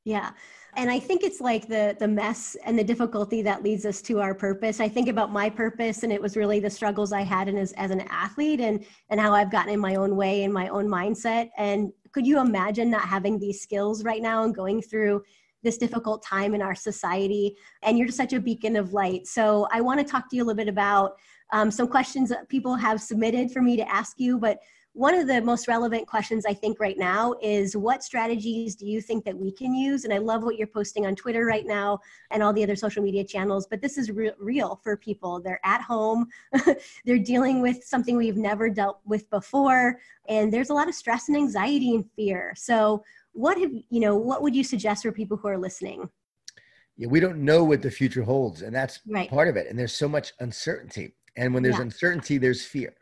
Yeah. 0.05 0.31
And 0.77 0.91
i 0.91 0.99
think 0.99 1.23
it's 1.23 1.41
like 1.41 1.67
the 1.67 1.95
the 1.99 2.07
mess 2.07 2.55
and 2.65 2.77
the 2.77 2.83
difficulty 2.83 3.41
that 3.41 3.63
leads 3.63 3.85
us 3.85 4.01
to 4.03 4.21
our 4.21 4.35
purpose. 4.35 4.79
I 4.79 4.87
think 4.87 5.09
about 5.09 5.31
my 5.31 5.49
purpose 5.49 6.03
and 6.03 6.13
it 6.13 6.21
was 6.21 6.37
really 6.37 6.59
the 6.59 6.69
struggles 6.69 7.11
i 7.11 7.21
had 7.21 7.47
in 7.47 7.57
as, 7.57 7.71
as 7.73 7.91
an 7.91 8.01
athlete 8.09 8.61
and 8.61 8.85
and 9.09 9.19
how 9.19 9.33
i've 9.33 9.51
gotten 9.51 9.73
in 9.73 9.79
my 9.79 9.95
own 9.95 10.15
way 10.15 10.43
and 10.43 10.53
my 10.53 10.67
own 10.69 10.87
mindset. 10.87 11.49
And 11.57 11.91
could 12.11 12.27
you 12.27 12.39
imagine 12.39 12.89
not 12.91 13.07
having 13.07 13.39
these 13.39 13.61
skills 13.61 14.03
right 14.03 14.21
now 14.21 14.43
and 14.43 14.55
going 14.55 14.81
through 14.81 15.23
this 15.63 15.77
difficult 15.77 16.23
time 16.23 16.53
in 16.53 16.61
our 16.61 16.75
society? 16.75 17.55
And 17.81 17.97
you're 17.97 18.07
just 18.07 18.17
such 18.17 18.33
a 18.33 18.39
beacon 18.39 18.75
of 18.75 18.93
light. 18.93 19.27
So 19.27 19.67
i 19.71 19.81
want 19.81 19.99
to 19.99 20.05
talk 20.05 20.29
to 20.29 20.35
you 20.35 20.43
a 20.43 20.45
little 20.45 20.57
bit 20.57 20.69
about 20.69 21.15
um, 21.53 21.71
some 21.71 21.87
questions 21.87 22.29
that 22.29 22.49
people 22.49 22.75
have 22.75 23.01
submitted 23.01 23.51
for 23.51 23.61
me 23.61 23.77
to 23.77 23.89
ask 23.89 24.19
you 24.19 24.37
but 24.37 24.59
one 24.95 25.13
of 25.13 25.27
the 25.27 25.41
most 25.41 25.67
relevant 25.67 26.07
questions 26.07 26.45
I 26.45 26.53
think 26.53 26.79
right 26.79 26.97
now 26.97 27.35
is 27.41 27.75
what 27.75 28.01
strategies 28.01 28.75
do 28.75 28.85
you 28.85 29.01
think 29.01 29.25
that 29.25 29.37
we 29.37 29.51
can 29.51 29.75
use? 29.75 30.05
And 30.05 30.13
I 30.13 30.19
love 30.19 30.43
what 30.43 30.55
you're 30.55 30.67
posting 30.67 31.05
on 31.05 31.15
Twitter 31.15 31.45
right 31.45 31.65
now 31.65 31.99
and 32.31 32.41
all 32.41 32.53
the 32.53 32.63
other 32.63 32.77
social 32.77 33.03
media 33.03 33.25
channels, 33.25 33.67
but 33.69 33.81
this 33.81 33.97
is 33.97 34.09
re- 34.09 34.31
real 34.39 34.79
for 34.81 34.95
people. 34.95 35.41
They're 35.41 35.59
at 35.65 35.81
home, 35.81 36.27
they're 37.05 37.19
dealing 37.19 37.61
with 37.61 37.83
something 37.83 38.15
we've 38.15 38.37
never 38.37 38.69
dealt 38.69 39.01
with 39.03 39.29
before, 39.29 39.99
and 40.29 40.51
there's 40.51 40.69
a 40.69 40.73
lot 40.73 40.87
of 40.87 40.95
stress 40.95 41.27
and 41.27 41.35
anxiety 41.35 41.93
and 41.93 42.09
fear. 42.15 42.53
So, 42.55 43.03
what 43.33 43.59
have 43.59 43.71
you 43.89 43.99
know, 43.99 44.15
what 44.15 44.41
would 44.43 44.55
you 44.55 44.63
suggest 44.63 45.03
for 45.03 45.11
people 45.11 45.35
who 45.35 45.49
are 45.49 45.57
listening? 45.57 46.09
Yeah, 46.95 47.07
we 47.09 47.19
don't 47.19 47.39
know 47.39 47.65
what 47.65 47.81
the 47.81 47.91
future 47.91 48.23
holds, 48.23 48.61
and 48.61 48.73
that's 48.73 49.01
right. 49.07 49.29
part 49.29 49.49
of 49.49 49.57
it. 49.57 49.67
And 49.69 49.77
there's 49.77 49.93
so 49.93 50.07
much 50.07 50.31
uncertainty. 50.39 51.15
And 51.35 51.53
when 51.53 51.63
there's 51.63 51.75
yeah. 51.75 51.81
uncertainty, 51.81 52.37
there's 52.37 52.65
fear 52.65 52.93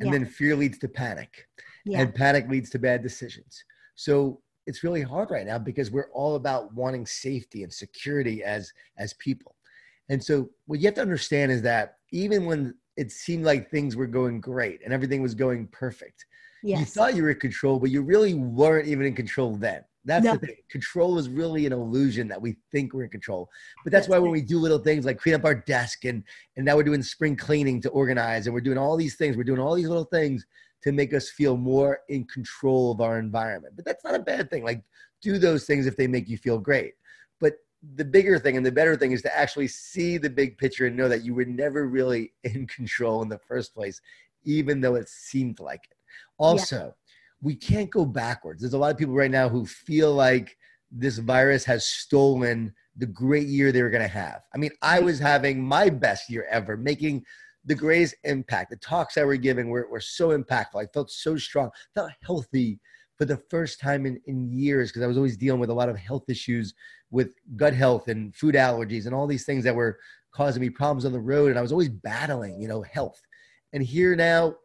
and 0.00 0.06
yeah. 0.06 0.12
then 0.12 0.26
fear 0.26 0.56
leads 0.56 0.78
to 0.78 0.88
panic 0.88 1.46
yeah. 1.84 2.00
and 2.00 2.14
panic 2.14 2.48
leads 2.48 2.70
to 2.70 2.78
bad 2.78 3.02
decisions 3.02 3.64
so 3.94 4.40
it's 4.66 4.82
really 4.82 5.02
hard 5.02 5.30
right 5.30 5.46
now 5.46 5.58
because 5.58 5.90
we're 5.90 6.10
all 6.12 6.34
about 6.34 6.72
wanting 6.74 7.06
safety 7.06 7.62
and 7.62 7.72
security 7.72 8.42
as 8.42 8.72
as 8.98 9.12
people 9.14 9.54
and 10.08 10.22
so 10.22 10.48
what 10.66 10.78
you 10.80 10.86
have 10.86 10.94
to 10.94 11.02
understand 11.02 11.50
is 11.50 11.62
that 11.62 11.96
even 12.12 12.46
when 12.46 12.74
it 12.96 13.10
seemed 13.10 13.44
like 13.44 13.70
things 13.70 13.96
were 13.96 14.06
going 14.06 14.40
great 14.40 14.80
and 14.84 14.92
everything 14.92 15.22
was 15.22 15.34
going 15.34 15.66
perfect 15.68 16.24
Yes. 16.66 16.80
You 16.80 16.86
thought 16.86 17.14
you 17.14 17.22
were 17.22 17.30
in 17.30 17.38
control, 17.38 17.78
but 17.78 17.90
you 17.90 18.02
really 18.02 18.34
weren't 18.34 18.88
even 18.88 19.06
in 19.06 19.14
control 19.14 19.56
then. 19.56 19.84
That's 20.06 20.24
No. 20.24 20.34
the 20.34 20.46
thing. 20.46 20.56
Control 20.70 21.18
is 21.18 21.28
really 21.28 21.66
an 21.66 21.72
illusion 21.72 22.28
that 22.28 22.40
we 22.40 22.56
think 22.70 22.94
we're 22.94 23.02
in 23.04 23.10
control. 23.10 23.50
But 23.84 23.92
that's, 23.92 24.06
That's 24.06 24.10
why 24.10 24.18
when 24.20 24.30
we 24.30 24.40
do 24.40 24.58
little 24.58 24.78
things 24.78 25.04
like 25.04 25.18
clean 25.18 25.34
up 25.34 25.44
our 25.44 25.54
desk 25.54 26.04
and 26.04 26.22
and 26.56 26.64
now 26.64 26.76
we're 26.76 26.84
doing 26.84 27.02
spring 27.02 27.36
cleaning 27.36 27.80
to 27.82 27.90
organize 27.90 28.46
and 28.46 28.54
we're 28.54 28.60
doing 28.60 28.78
all 28.78 28.96
these 28.96 29.16
things. 29.16 29.36
We're 29.36 29.44
doing 29.44 29.58
all 29.60 29.74
these 29.74 29.88
little 29.88 30.04
things 30.04 30.46
to 30.82 30.92
make 30.92 31.12
us 31.12 31.28
feel 31.28 31.56
more 31.56 32.00
in 32.08 32.24
control 32.24 32.92
of 32.92 33.00
our 33.00 33.18
environment. 33.18 33.74
But 33.74 33.84
that's 33.84 34.04
not 34.04 34.14
a 34.14 34.20
bad 34.20 34.48
thing. 34.48 34.64
Like 34.64 34.84
do 35.20 35.38
those 35.38 35.64
things 35.66 35.86
if 35.86 35.96
they 35.96 36.06
make 36.06 36.28
you 36.28 36.38
feel 36.38 36.58
great. 36.58 36.94
But 37.40 37.54
the 37.96 38.04
bigger 38.04 38.38
thing 38.38 38.56
and 38.56 38.64
the 38.64 38.70
better 38.70 38.96
thing 38.96 39.10
is 39.10 39.22
to 39.22 39.36
actually 39.36 39.68
see 39.68 40.18
the 40.18 40.30
big 40.30 40.56
picture 40.56 40.86
and 40.86 40.96
know 40.96 41.08
that 41.08 41.24
you 41.24 41.34
were 41.34 41.44
never 41.44 41.88
really 41.88 42.32
in 42.44 42.68
control 42.68 43.22
in 43.22 43.28
the 43.28 43.38
first 43.38 43.74
place, 43.74 44.00
even 44.44 44.80
though 44.80 44.94
it 44.94 45.08
seemed 45.08 45.58
like 45.58 45.82
it. 45.90 45.96
Also, 46.38 46.94
we 47.46 47.54
can't 47.54 47.90
go 47.90 48.04
backwards. 48.04 48.60
There's 48.60 48.74
a 48.74 48.78
lot 48.78 48.90
of 48.90 48.98
people 48.98 49.14
right 49.14 49.30
now 49.30 49.48
who 49.48 49.64
feel 49.64 50.12
like 50.12 50.56
this 50.90 51.18
virus 51.18 51.64
has 51.64 51.86
stolen 51.86 52.74
the 52.96 53.06
great 53.06 53.46
year 53.46 53.70
they 53.70 53.84
were 53.84 53.90
going 53.90 54.02
to 54.02 54.08
have. 54.08 54.42
I 54.52 54.58
mean, 54.58 54.72
I 54.82 54.98
was 54.98 55.20
having 55.20 55.62
my 55.62 55.88
best 55.88 56.28
year 56.28 56.44
ever, 56.50 56.76
making 56.76 57.24
the 57.64 57.76
greatest 57.76 58.16
impact. 58.24 58.70
The 58.70 58.76
talks 58.78 59.16
I 59.16 59.22
were 59.22 59.36
giving 59.36 59.68
were, 59.68 59.86
were 59.88 60.00
so 60.00 60.36
impactful. 60.36 60.82
I 60.82 60.86
felt 60.92 61.08
so 61.08 61.36
strong, 61.36 61.70
felt 61.94 62.10
healthy 62.20 62.80
for 63.16 63.26
the 63.26 63.40
first 63.48 63.78
time 63.78 64.06
in, 64.06 64.20
in 64.26 64.50
years 64.50 64.90
because 64.90 65.04
I 65.04 65.06
was 65.06 65.16
always 65.16 65.36
dealing 65.36 65.60
with 65.60 65.70
a 65.70 65.74
lot 65.74 65.88
of 65.88 65.96
health 65.96 66.24
issues 66.28 66.74
with 67.12 67.36
gut 67.54 67.74
health 67.74 68.08
and 68.08 68.34
food 68.34 68.56
allergies 68.56 69.06
and 69.06 69.14
all 69.14 69.28
these 69.28 69.44
things 69.44 69.62
that 69.62 69.76
were 69.76 70.00
causing 70.32 70.62
me 70.62 70.68
problems 70.68 71.04
on 71.04 71.12
the 71.12 71.20
road. 71.20 71.50
And 71.50 71.60
I 71.60 71.62
was 71.62 71.70
always 71.70 71.90
battling, 71.90 72.60
you 72.60 72.66
know, 72.66 72.82
health. 72.82 73.22
And 73.72 73.84
here 73.84 74.16
now, 74.16 74.56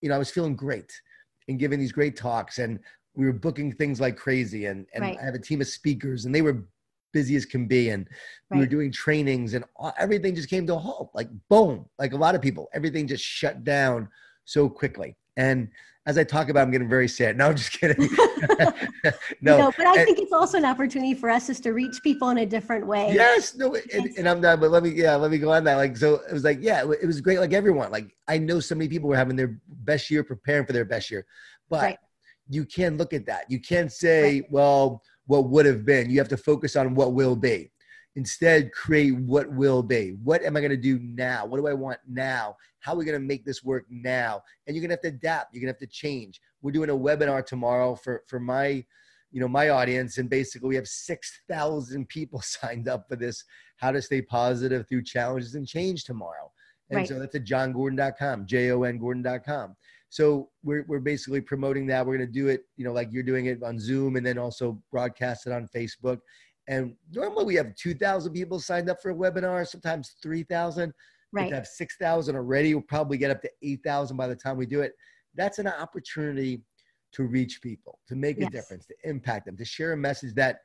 you 0.00 0.08
know, 0.08 0.16
I 0.16 0.18
was 0.18 0.30
feeling 0.32 0.56
great 0.56 0.92
and 1.48 1.58
giving 1.58 1.78
these 1.78 1.92
great 1.92 2.16
talks 2.16 2.58
and 2.58 2.78
we 3.14 3.26
were 3.26 3.32
booking 3.32 3.72
things 3.72 4.00
like 4.00 4.16
crazy 4.16 4.66
and, 4.66 4.86
and 4.94 5.02
Right. 5.02 5.18
I 5.20 5.24
have 5.24 5.34
a 5.34 5.38
team 5.40 5.60
of 5.60 5.66
speakers 5.66 6.24
and 6.24 6.34
they 6.34 6.42
were 6.42 6.64
busy 7.12 7.36
as 7.36 7.46
can 7.46 7.66
be 7.66 7.88
and 7.88 8.06
we 8.50 8.58
were 8.58 8.66
doing 8.66 8.92
trainings 8.92 9.54
and 9.54 9.64
all, 9.76 9.94
everything 9.98 10.34
just 10.34 10.50
came 10.50 10.66
to 10.66 10.74
a 10.74 10.78
halt 10.78 11.10
like 11.14 11.28
boom 11.48 11.86
like 11.98 12.12
a 12.12 12.16
lot 12.16 12.34
of 12.34 12.42
people 12.42 12.68
everything 12.74 13.06
just 13.06 13.24
shut 13.24 13.64
down 13.64 14.06
so 14.44 14.68
quickly 14.68 15.16
and 15.38 15.68
as 16.06 16.18
i 16.18 16.24
talk 16.24 16.48
about 16.50 16.62
i'm 16.62 16.70
getting 16.70 16.88
very 16.88 17.08
sad 17.08 17.38
no 17.38 17.46
i'm 17.46 17.56
just 17.56 17.72
kidding 17.72 17.96
no, 19.40 19.58
no, 19.58 19.72
but 19.76 19.86
I 19.86 19.94
and- 19.96 20.04
think 20.06 20.18
it's 20.18 20.32
also 20.32 20.58
an 20.58 20.64
opportunity 20.64 21.14
for 21.14 21.30
us 21.30 21.46
just 21.46 21.62
to 21.62 21.72
reach 21.72 21.96
people 22.02 22.30
in 22.30 22.38
a 22.38 22.46
different 22.46 22.86
way. 22.86 23.12
Yes, 23.12 23.54
no, 23.56 23.74
and, 23.92 24.10
and 24.16 24.28
I'm 24.28 24.40
done. 24.40 24.60
But 24.60 24.70
let 24.70 24.82
me, 24.82 24.90
yeah, 24.90 25.14
let 25.16 25.30
me 25.30 25.38
go 25.38 25.52
on 25.52 25.64
that. 25.64 25.76
Like, 25.76 25.96
so 25.96 26.14
it 26.28 26.32
was 26.32 26.44
like, 26.44 26.58
yeah, 26.60 26.80
it 27.00 27.06
was 27.06 27.20
great. 27.20 27.38
Like 27.38 27.52
everyone, 27.52 27.90
like 27.90 28.14
I 28.26 28.38
know 28.38 28.60
so 28.60 28.74
many 28.74 28.88
people 28.88 29.08
were 29.08 29.16
having 29.16 29.36
their 29.36 29.60
best 29.68 30.10
year, 30.10 30.24
preparing 30.24 30.66
for 30.66 30.72
their 30.72 30.84
best 30.84 31.10
year, 31.10 31.26
but 31.68 31.82
Right. 31.82 31.98
you 32.48 32.64
can't 32.64 32.96
look 32.96 33.12
at 33.12 33.26
that. 33.26 33.44
You 33.48 33.60
can't 33.60 33.92
say, 33.92 34.46
well, 34.50 35.02
what 35.26 35.48
would 35.50 35.66
have 35.66 35.84
been. 35.84 36.10
You 36.10 36.18
have 36.18 36.28
to 36.28 36.36
focus 36.36 36.76
on 36.76 36.94
what 36.94 37.12
will 37.12 37.36
be. 37.36 37.70
Instead, 38.18 38.72
create 38.72 39.14
what 39.14 39.48
will 39.52 39.80
be. 39.80 40.16
What 40.24 40.42
am 40.42 40.56
I 40.56 40.60
going 40.60 40.72
to 40.72 40.76
do 40.76 40.98
now? 40.98 41.46
What 41.46 41.58
do 41.58 41.68
I 41.68 41.72
want 41.72 42.00
now? 42.08 42.56
How 42.80 42.92
are 42.94 42.96
we 42.96 43.04
going 43.04 43.20
to 43.20 43.24
make 43.24 43.44
this 43.44 43.62
work 43.62 43.84
now? 43.88 44.42
And 44.66 44.74
you're 44.74 44.80
going 44.82 44.88
to 44.88 44.94
have 44.96 45.02
to 45.02 45.16
adapt. 45.16 45.54
You're 45.54 45.60
going 45.60 45.72
to 45.72 45.78
have 45.80 45.88
to 45.88 45.94
change. 45.94 46.40
We're 46.60 46.72
doing 46.72 46.90
a 46.90 46.96
webinar 46.96 47.46
tomorrow 47.46 47.94
for 47.94 48.24
for 48.26 48.40
my 48.40 48.84
you 49.30 49.40
know 49.40 49.46
my 49.46 49.68
audience 49.68 50.18
and 50.18 50.28
basically 50.28 50.68
we 50.68 50.74
have 50.74 50.88
6000 50.88 52.08
people 52.08 52.40
signed 52.56 52.88
up 52.88 53.06
for 53.08 53.14
this 53.14 53.44
how 53.76 53.92
to 53.92 54.02
stay 54.02 54.20
positive 54.20 54.88
through 54.88 55.04
challenges 55.04 55.54
and 55.54 55.66
change 55.68 56.04
tomorrow 56.04 56.50
and 56.90 56.96
Right. 57.00 57.08
so 57.08 57.18
that's 57.18 57.34
at 57.34 57.44
jongordon.com 57.44 58.46
j-o-n 58.46 58.96
gordon.com 58.98 59.76
so 60.08 60.48
we're, 60.64 60.86
we're 60.88 61.00
basically 61.00 61.42
promoting 61.42 61.86
that 61.88 62.06
we're 62.06 62.16
going 62.16 62.26
to 62.26 62.32
do 62.32 62.48
it 62.48 62.62
you 62.78 62.86
know 62.86 62.92
like 62.94 63.08
you're 63.12 63.22
doing 63.22 63.46
it 63.46 63.62
on 63.62 63.78
zoom 63.78 64.16
and 64.16 64.24
then 64.24 64.38
also 64.38 64.80
broadcast 64.90 65.46
it 65.46 65.52
on 65.52 65.68
facebook 65.76 66.20
and 66.68 66.94
normally 67.10 67.44
we 67.44 67.54
have 67.54 67.74
2000 67.74 68.32
people 68.32 68.60
signed 68.60 68.88
up 68.88 69.00
for 69.02 69.10
a 69.10 69.14
webinar 69.14 69.66
sometimes 69.66 70.16
3000 70.22 70.92
but 71.32 71.40
Right. 71.40 71.48
to 71.50 71.54
have 71.56 71.66
6000 71.66 72.36
already 72.36 72.74
we'll 72.74 72.82
probably 72.82 73.18
get 73.18 73.30
up 73.30 73.42
to 73.42 73.50
8000 73.62 74.16
by 74.16 74.26
the 74.26 74.36
time 74.36 74.56
we 74.56 74.66
do 74.66 74.80
it 74.80 74.92
that's 75.34 75.58
an 75.58 75.66
opportunity 75.66 76.62
to 77.12 77.24
reach 77.24 77.62
people, 77.62 78.00
to 78.08 78.14
make 78.14 78.40
a 78.40 78.46
difference, 78.46 78.86
to 78.86 78.94
impact 79.04 79.46
them, 79.46 79.56
to 79.56 79.64
share 79.64 79.92
a 79.92 79.96
message 79.96 80.34
that 80.34 80.60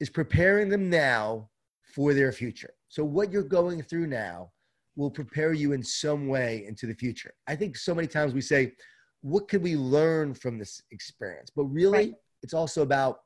is 0.00 0.10
preparing 0.10 0.68
them 0.68 0.88
now 0.88 1.48
for 1.82 2.14
their 2.14 2.32
future. 2.32 2.74
So, 2.88 3.04
what 3.04 3.32
you're 3.32 3.42
going 3.42 3.82
through 3.82 4.06
now 4.06 4.52
will 4.96 5.10
prepare 5.10 5.52
you 5.52 5.72
in 5.72 5.82
some 5.82 6.28
way 6.28 6.64
into 6.66 6.86
the 6.86 6.94
future. 6.94 7.32
I 7.46 7.56
think 7.56 7.76
so 7.76 7.94
many 7.94 8.06
times 8.06 8.34
we 8.34 8.40
say, 8.40 8.72
What 9.22 9.48
could 9.48 9.62
we 9.62 9.76
learn 9.76 10.34
from 10.34 10.58
this 10.58 10.82
experience? 10.90 11.50
But 11.54 11.64
really, 11.64 11.96
Right. 11.98 12.14
it's 12.42 12.54
also 12.54 12.82
about, 12.82 13.20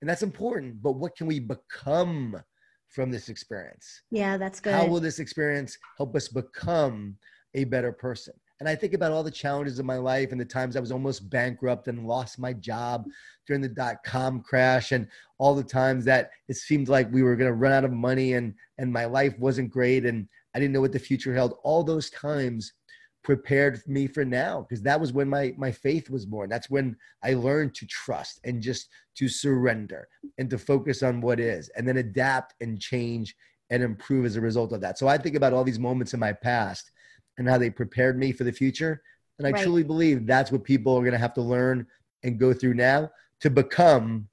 and 0.00 0.08
that's 0.08 0.22
important, 0.22 0.82
but 0.82 0.92
what 0.92 1.16
can 1.16 1.26
we 1.26 1.40
become 1.40 2.42
from 2.88 3.10
this 3.10 3.28
experience? 3.28 4.02
Yeah, 4.10 4.36
that's 4.36 4.60
good. 4.60 4.74
How 4.74 4.86
will 4.86 5.00
this 5.00 5.18
experience 5.18 5.76
help 5.96 6.16
us 6.16 6.28
become 6.28 7.16
a 7.54 7.64
better 7.64 7.92
person? 7.92 8.34
And 8.60 8.68
I 8.68 8.74
think 8.74 8.92
about 8.92 9.12
all 9.12 9.22
the 9.22 9.30
challenges 9.30 9.78
of 9.78 9.86
my 9.86 9.96
life 9.96 10.32
and 10.32 10.40
the 10.40 10.44
times 10.44 10.76
I 10.76 10.80
was 10.80 10.92
almost 10.92 11.30
bankrupt 11.30 11.88
and 11.88 12.06
lost 12.06 12.38
my 12.38 12.52
job 12.52 13.06
during 13.46 13.62
the 13.62 13.68
dot 13.68 13.96
com 14.04 14.42
crash 14.42 14.92
and 14.92 15.08
all 15.38 15.54
the 15.54 15.64
times 15.64 16.04
that 16.04 16.30
it 16.48 16.56
seemed 16.56 16.88
like 16.88 17.10
we 17.10 17.22
were 17.22 17.36
going 17.36 17.50
to 17.50 17.54
run 17.56 17.72
out 17.72 17.86
of 17.86 17.92
money 17.92 18.34
and 18.34 18.54
and 18.76 18.92
my 18.92 19.06
life 19.06 19.38
wasn't 19.38 19.70
great 19.70 20.04
and 20.04 20.28
I 20.54 20.58
didn't 20.58 20.72
know 20.72 20.82
what 20.82 20.92
the 20.92 20.98
future 20.98 21.34
held. 21.34 21.54
All 21.62 21.82
those 21.82 22.10
times 22.10 22.74
prepared 23.22 23.80
me 23.86 24.06
for 24.06 24.24
now 24.24 24.62
because 24.62 24.82
that 24.82 25.00
was 25.00 25.12
when 25.12 25.28
my 25.28 25.54
my 25.56 25.70
faith 25.70 26.08
was 26.10 26.24
born. 26.24 26.48
That's 26.48 26.70
when 26.70 26.96
I 27.22 27.34
learned 27.34 27.74
to 27.76 27.86
trust 27.86 28.40
and 28.44 28.62
just 28.62 28.88
to 29.16 29.28
surrender 29.28 30.08
and 30.38 30.48
to 30.50 30.58
focus 30.58 31.02
on 31.02 31.20
what 31.20 31.38
is 31.40 31.68
and 31.76 31.86
then 31.86 31.98
adapt 31.98 32.54
and 32.60 32.80
change 32.80 33.34
and 33.70 33.82
improve 33.82 34.24
as 34.24 34.36
a 34.36 34.40
result 34.40 34.72
of 34.72 34.80
that. 34.80 34.98
So 34.98 35.06
I 35.06 35.18
think 35.18 35.36
about 35.36 35.52
all 35.52 35.64
these 35.64 35.78
moments 35.78 36.14
in 36.14 36.20
my 36.20 36.32
past 36.32 36.90
and 37.38 37.48
how 37.48 37.58
they 37.58 37.70
prepared 37.70 38.18
me 38.18 38.32
for 38.32 38.44
the 38.44 38.52
future. 38.52 39.02
And 39.38 39.46
I 39.46 39.52
Right. 39.52 39.62
truly 39.62 39.84
believe 39.84 40.26
that's 40.26 40.50
what 40.50 40.64
people 40.64 40.94
are 40.96 41.00
going 41.00 41.12
to 41.12 41.18
have 41.18 41.34
to 41.34 41.42
learn 41.42 41.86
and 42.22 42.38
go 42.38 42.52
through 42.52 42.74
now 42.74 43.10
to 43.40 43.50
become 43.50 44.28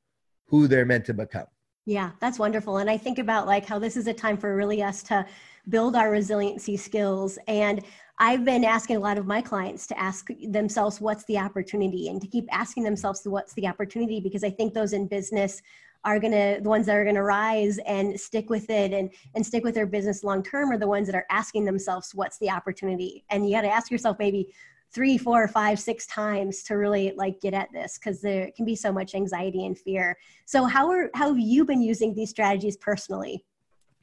who 0.47 0.67
they're 0.67 0.85
meant 0.85 1.05
to 1.05 1.13
become. 1.13 1.47
Yeah, 1.85 2.11
that's 2.19 2.37
wonderful. 2.37 2.77
And 2.77 2.89
I 2.89 2.97
think 2.97 3.17
about 3.17 3.47
like 3.47 3.65
how 3.65 3.79
this 3.79 3.95
is 3.95 4.07
a 4.07 4.13
time 4.13 4.35
for 4.37 4.55
really 4.55 4.83
us 4.83 5.01
to 5.03 5.25
build 5.69 5.95
our 5.95 6.11
resiliency 6.11 6.75
skills. 6.75 7.39
And 7.47 7.81
I've 8.19 8.43
been 8.43 8.63
asking 8.63 8.95
a 8.95 8.99
lot 8.99 9.17
of 9.17 9.27
my 9.27 9.41
clients 9.41 9.85
to 9.87 9.99
ask 9.99 10.29
themselves, 10.49 10.99
what's 10.99 11.23
the 11.25 11.37
opportunity? 11.37 12.09
And 12.09 12.19
to 12.21 12.27
keep 12.27 12.45
asking 12.51 12.83
themselves, 12.83 13.21
what's 13.25 13.53
the 13.53 13.67
opportunity? 13.67 14.19
Because 14.19 14.43
I 14.43 14.49
think 14.49 14.73
those 14.73 14.93
in 14.93 15.07
business 15.07 15.61
are 16.03 16.19
going 16.19 16.33
to, 16.33 16.59
the 16.61 16.69
ones 16.69 16.87
that 16.87 16.95
are 16.95 17.03
going 17.03 17.15
to 17.15 17.23
rise 17.23 17.77
and 17.79 18.19
stick 18.19 18.49
with 18.49 18.69
it 18.69 18.91
and, 18.91 19.11
and 19.35 19.45
stick 19.45 19.63
with 19.63 19.75
their 19.75 19.85
business 19.85 20.23
long 20.23 20.41
term 20.41 20.71
are 20.71 20.77
the 20.77 20.87
ones 20.87 21.07
that 21.07 21.15
are 21.15 21.27
asking 21.29 21.65
themselves, 21.65 22.15
what's 22.15 22.39
the 22.39 22.49
opportunity? 22.49 23.23
And 23.29 23.47
you 23.47 23.55
got 23.55 23.61
to 23.61 23.69
ask 23.69 23.91
yourself 23.91 24.17
maybe 24.17 24.51
three, 24.91 25.17
four, 25.17 25.47
five, 25.47 25.79
six 25.79 26.07
times 26.07 26.63
to 26.63 26.75
really 26.75 27.13
like 27.17 27.39
get 27.41 27.53
at 27.53 27.71
this 27.71 27.99
because 27.99 28.21
there 28.21 28.49
can 28.55 28.65
be 28.65 28.75
so 28.75 28.91
much 28.91 29.13
anxiety 29.13 29.65
and 29.65 29.77
fear. 29.77 30.17
So 30.45 30.65
how 30.65 30.89
are 30.89 31.09
how 31.13 31.27
have 31.27 31.39
you 31.39 31.65
been 31.65 31.81
using 31.81 32.15
these 32.15 32.29
strategies 32.29 32.77
personally? 32.77 33.43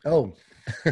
Oh, 0.04 0.32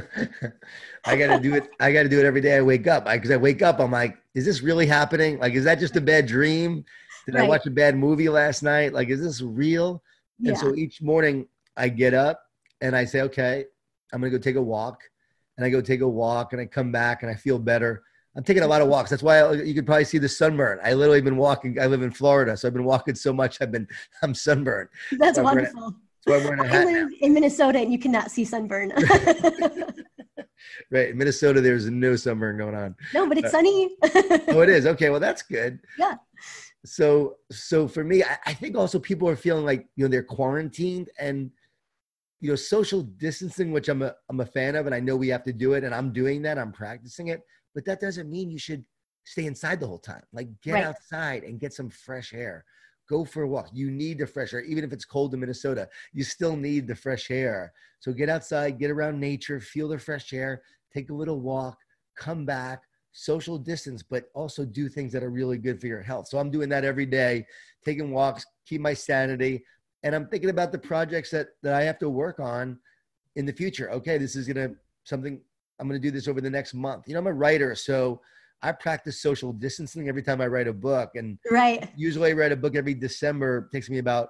I 1.04 1.16
got 1.16 1.37
to 1.37 1.40
do 1.40 1.54
it. 1.54 1.71
I 1.81 1.92
got 1.92 2.02
to 2.02 2.09
do 2.09 2.19
it 2.19 2.25
every 2.25 2.40
day 2.40 2.57
I 2.57 2.62
wake 2.62 2.87
up. 2.87 3.07
Because 3.07 3.31
I, 3.31 3.37
wake 3.37 3.62
up, 3.62 3.81
I'm 3.81 3.90
like, 3.90 4.19
is 4.35 4.45
this 4.45 4.62
really 4.62 4.87
happening? 4.87 5.38
Like, 5.38 5.54
is 5.54 5.64
that 5.64 5.78
just 5.78 5.97
a 5.97 6.00
bad 6.00 6.26
dream? 6.26 6.85
Did 7.26 7.37
I 7.37 7.47
watch 7.47 7.66
a 7.66 7.71
bad 7.71 7.97
movie 7.97 8.28
last 8.28 8.62
night? 8.62 8.92
Like, 8.92 9.09
is 9.09 9.23
this 9.23 9.40
real? 9.40 10.02
Yeah. 10.38 10.50
And 10.50 10.59
so 10.59 10.75
each 10.75 11.00
morning 11.00 11.47
I 11.76 11.88
get 11.88 12.14
up 12.14 12.42
and 12.81 12.97
I 12.97 13.04
say, 13.04 13.23
okay, 13.23 13.64
I'm 14.12 14.21
going 14.21 14.33
to 14.33 14.38
go 14.38 14.42
take 14.42 14.57
a 14.57 14.62
walk. 14.62 15.00
And 15.57 15.66
I 15.66 15.71
go 15.71 15.81
take 15.81 16.00
a 16.00 16.09
walk 16.09 16.52
and 16.52 16.61
I 16.61 16.66
come 16.66 16.90
back 16.90 17.23
and 17.23 17.31
I 17.31 17.35
feel 17.35 17.59
better. 17.59 18.02
I'm 18.35 18.42
taking 18.42 18.62
a 18.62 18.66
lot 18.66 18.81
of 18.81 18.88
walks. 18.88 19.11
That's 19.11 19.23
why 19.23 19.38
I, 19.38 19.52
you 19.52 19.75
could 19.75 19.85
probably 19.85 20.04
see 20.04 20.19
the 20.19 20.28
sunburn. 20.28 20.81
I 20.83 20.95
literally 20.95 21.21
been 21.21 21.37
walking. 21.37 21.78
I 21.78 21.87
live 21.87 22.02
in 22.02 22.11
Florida, 22.11 22.57
so 22.57 22.66
I've 22.66 22.75
been 22.75 22.85
walking 22.85 23.14
so 23.14 23.33
much. 23.33 23.61
I've 23.61 23.71
been 23.71 23.87
I'm 24.23 24.35
sunburned. 24.35 24.88
That's 25.12 25.37
so 25.37 25.42
wonderful. 25.42 25.95
So 26.26 26.35
I'm 26.37 26.45
wearing 26.45 26.61
a 26.61 26.64
I 26.64 26.85
now. 26.85 26.85
live 26.85 27.11
in 27.21 27.35
Minnesota 27.35 27.79
and 27.81 27.93
you 27.93 27.99
cannot 27.99 28.31
see 28.31 28.45
sunburn. 28.45 28.93
Right 30.93 31.09
in 31.11 31.19
Minnesota, 31.19 31.61
there's 31.61 31.91
no 31.91 32.14
sunburn 32.17 32.57
going 32.57 32.75
on. 32.76 32.95
no, 33.12 33.26
but 33.29 33.37
it's 33.37 33.49
uh, 33.49 33.50
sunny. 33.50 33.97
Oh, 34.49 34.61
it 34.61 34.69
is. 34.69 34.87
Okay, 34.93 35.11
well 35.11 35.19
that's 35.21 35.43
good. 35.43 35.81
Yeah. 35.99 36.14
So 36.85 37.37
so 37.50 37.88
for 37.88 38.05
me, 38.05 38.23
I, 38.23 38.37
I 38.47 38.55
think 38.55 38.76
also 38.76 38.99
people 38.99 39.29
are 39.29 39.37
feeling 39.37 39.64
like 39.64 39.88
you 39.97 40.05
know 40.05 40.09
they're 40.09 40.23
quarantined 40.23 41.11
and 41.19 41.50
you 42.41 42.50
know 42.50 42.57
social 42.57 43.02
distancing, 43.02 43.73
which 43.73 43.88
I'm 43.88 44.02
a 44.02 44.14
I'm 44.31 44.41
a 44.41 44.47
fan 44.47 44.76
of, 44.76 44.87
and 44.87 44.95
I 44.95 45.00
know 45.00 45.17
we 45.17 45.29
have 45.29 45.43
to 45.45 45.52
do 45.52 45.73
it, 45.73 45.83
and 45.85 45.95
I'm 45.95 46.12
doing 46.12 46.43
that. 46.43 46.59
I'm 46.59 46.73
practicing 46.73 47.29
it, 47.29 47.41
but 47.75 47.85
that 47.87 48.00
doesn't 48.00 48.31
mean 48.31 48.49
you 48.50 48.59
should 48.59 48.85
stay 49.25 49.47
inside 49.47 49.81
the 49.81 49.87
whole 49.87 49.99
time. 49.99 50.23
Like 50.33 50.49
get 50.62 50.75
Right. 50.75 50.85
outside 50.85 51.43
and 51.43 51.59
get 51.61 51.73
some 51.73 51.91
fresh 51.91 52.33
air. 52.33 52.64
Go 53.09 53.25
for 53.25 53.42
a 53.42 53.49
walk. 53.49 53.68
You 53.73 53.90
need 53.90 54.18
the 54.18 54.26
fresh 54.26 54.54
air, 54.54 54.62
even 54.62 54.85
if 54.85 54.92
it's 54.92 55.04
cold 55.04 55.35
in 55.35 55.40
Minnesota. 55.40 55.88
You 56.12 56.25
still 56.25 56.56
need 56.56 56.87
the 56.87 56.94
fresh 56.94 57.30
air. 57.30 57.73
So 58.00 58.12
get 58.12 58.28
outside, 58.28 58.78
get 58.78 58.90
around 58.90 59.21
nature, 59.21 59.61
feel 59.61 59.88
the 59.88 59.99
fresh 59.99 60.32
air, 60.32 60.62
take 60.92 61.11
a 61.11 61.14
little 61.14 61.40
walk, 61.40 61.78
come 62.16 62.44
back, 62.44 62.82
social 63.12 63.59
distance, 63.59 64.02
but 64.02 64.25
also 64.35 64.64
do 64.64 64.88
things 64.88 65.12
that 65.12 65.23
are 65.23 65.30
really 65.30 65.59
good 65.59 65.80
for 65.80 65.87
your 65.87 66.02
health. 66.02 66.28
So 66.28 66.38
I'm 66.38 66.50
doing 66.50 66.68
that 66.71 66.85
every 66.85 67.06
day, 67.06 67.47
taking 67.85 68.11
walks, 68.11 68.44
keep 68.66 68.80
my 68.80 68.94
sanity. 68.94 69.62
And 70.02 70.14
I'm 70.14 70.26
thinking 70.26 70.50
about 70.50 70.73
the 70.73 70.78
projects 70.78 71.30
that, 71.30 71.49
that 71.62 71.75
I 71.75 71.82
have 71.82 71.99
to 72.00 72.09
work 72.09 72.40
on 72.40 72.78
in 73.37 73.47
the 73.47 73.52
future. 73.52 73.90
Okay, 73.92 74.18
this 74.18 74.37
is 74.37 74.47
gonna 74.47 74.71
something 75.04 75.40
I'm 75.78 75.88
gonna 75.88 75.99
do 75.99 76.11
this 76.11 76.28
over 76.28 76.40
the 76.40 76.50
next 76.50 76.75
month. 76.75 77.06
You 77.06 77.14
know, 77.14 77.21
I'm 77.21 77.26
a 77.26 77.32
writer, 77.32 77.75
so 77.75 78.21
I 78.62 78.73
practice 78.73 79.21
social 79.21 79.52
distancing 79.52 80.09
every 80.09 80.23
time 80.23 80.40
I 80.40 80.47
write 80.47 80.69
a 80.69 80.73
book. 80.73 81.11
And 81.16 81.38
right. 81.50 81.90
usually 81.97 82.31
I 82.31 82.35
write 82.35 82.52
a 82.52 82.57
book 82.57 82.76
every 82.76 82.95
December. 82.95 83.69
It 83.71 83.75
takes 83.75 83.90
me 83.90 83.99
about 83.99 84.28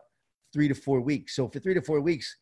three 0.52 0.68
to 0.68 0.74
four 0.74 1.00
weeks. 1.00 1.36
So 1.36 1.48
for 1.48 1.58
three 1.58 1.74
to 1.74 1.82
four 1.82 2.00
weeks, 2.00 2.36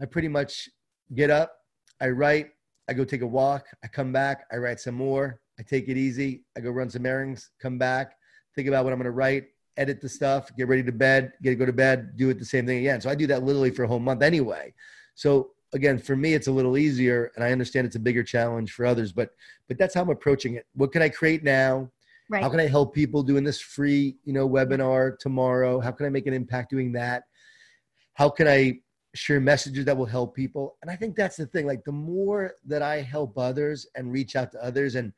I 0.00 0.06
pretty 0.06 0.28
much 0.28 0.68
get 1.14 1.30
up, 1.30 1.52
I 2.00 2.08
write, 2.08 2.50
I 2.88 2.92
go 2.92 3.04
take 3.04 3.22
a 3.22 3.26
walk, 3.26 3.66
I 3.82 3.88
come 3.88 4.12
back, 4.12 4.46
I 4.52 4.56
write 4.56 4.80
some 4.80 4.94
more, 4.94 5.40
I 5.58 5.62
take 5.62 5.88
it 5.88 5.96
easy, 5.96 6.44
I 6.56 6.60
go 6.60 6.70
run 6.70 6.90
some 6.90 7.06
errands, 7.06 7.50
come 7.60 7.78
back, 7.78 8.16
think 8.54 8.68
about 8.68 8.84
what 8.84 8.92
I'm 8.92 8.98
gonna 8.98 9.10
write, 9.10 9.44
edit 9.76 10.00
the 10.00 10.08
stuff, 10.08 10.54
get 10.56 10.68
ready 10.68 10.82
to 10.82 10.92
bed, 10.92 11.32
get 11.42 11.50
to 11.50 11.56
go 11.56 11.66
to 11.66 11.72
bed, 11.72 12.16
do 12.16 12.30
it 12.30 12.38
the 12.38 12.44
same 12.44 12.66
thing 12.66 12.78
again. 12.78 13.00
So 13.00 13.10
I 13.10 13.14
do 13.14 13.26
that 13.28 13.44
literally 13.44 13.70
for 13.70 13.84
a 13.84 13.88
whole 13.88 14.00
month 14.00 14.22
anyway. 14.22 14.74
So 15.14 15.50
again, 15.74 15.98
for 15.98 16.16
me, 16.16 16.34
it's 16.34 16.46
a 16.46 16.52
little 16.52 16.78
easier, 16.78 17.32
and 17.34 17.44
I 17.44 17.52
understand 17.52 17.86
it's 17.86 17.96
a 17.96 18.00
bigger 18.00 18.22
challenge 18.22 18.72
for 18.72 18.86
others, 18.86 19.12
but 19.12 19.30
but 19.68 19.76
that's 19.76 19.94
how 19.94 20.02
I'm 20.02 20.10
approaching 20.10 20.54
it. 20.54 20.66
What 20.74 20.92
can 20.92 21.02
I 21.02 21.08
create 21.08 21.42
now? 21.42 21.90
Right. 22.30 22.42
How 22.42 22.48
can 22.48 22.60
I 22.60 22.66
help 22.66 22.94
people 22.94 23.22
doing 23.22 23.44
this 23.44 23.60
free, 23.60 24.16
you 24.24 24.32
know, 24.32 24.48
webinar 24.48 25.18
tomorrow? 25.18 25.80
How 25.80 25.90
can 25.90 26.06
I 26.06 26.08
make 26.08 26.26
an 26.26 26.32
impact 26.32 26.70
doing 26.70 26.92
that? 26.92 27.24
How 28.14 28.30
can 28.30 28.48
I 28.48 28.78
share 29.14 29.40
messages 29.40 29.84
that 29.84 29.96
will 29.96 30.06
help 30.06 30.34
people? 30.34 30.78
And 30.80 30.90
I 30.90 30.96
think 30.96 31.16
that's 31.16 31.36
the 31.36 31.46
thing. 31.46 31.66
Like 31.66 31.84
the 31.84 31.92
more 31.92 32.54
that 32.66 32.80
I 32.80 33.02
help 33.02 33.36
others 33.36 33.86
and 33.94 34.10
reach 34.10 34.36
out 34.36 34.52
to 34.52 34.64
others 34.64 34.94
and 34.94 35.12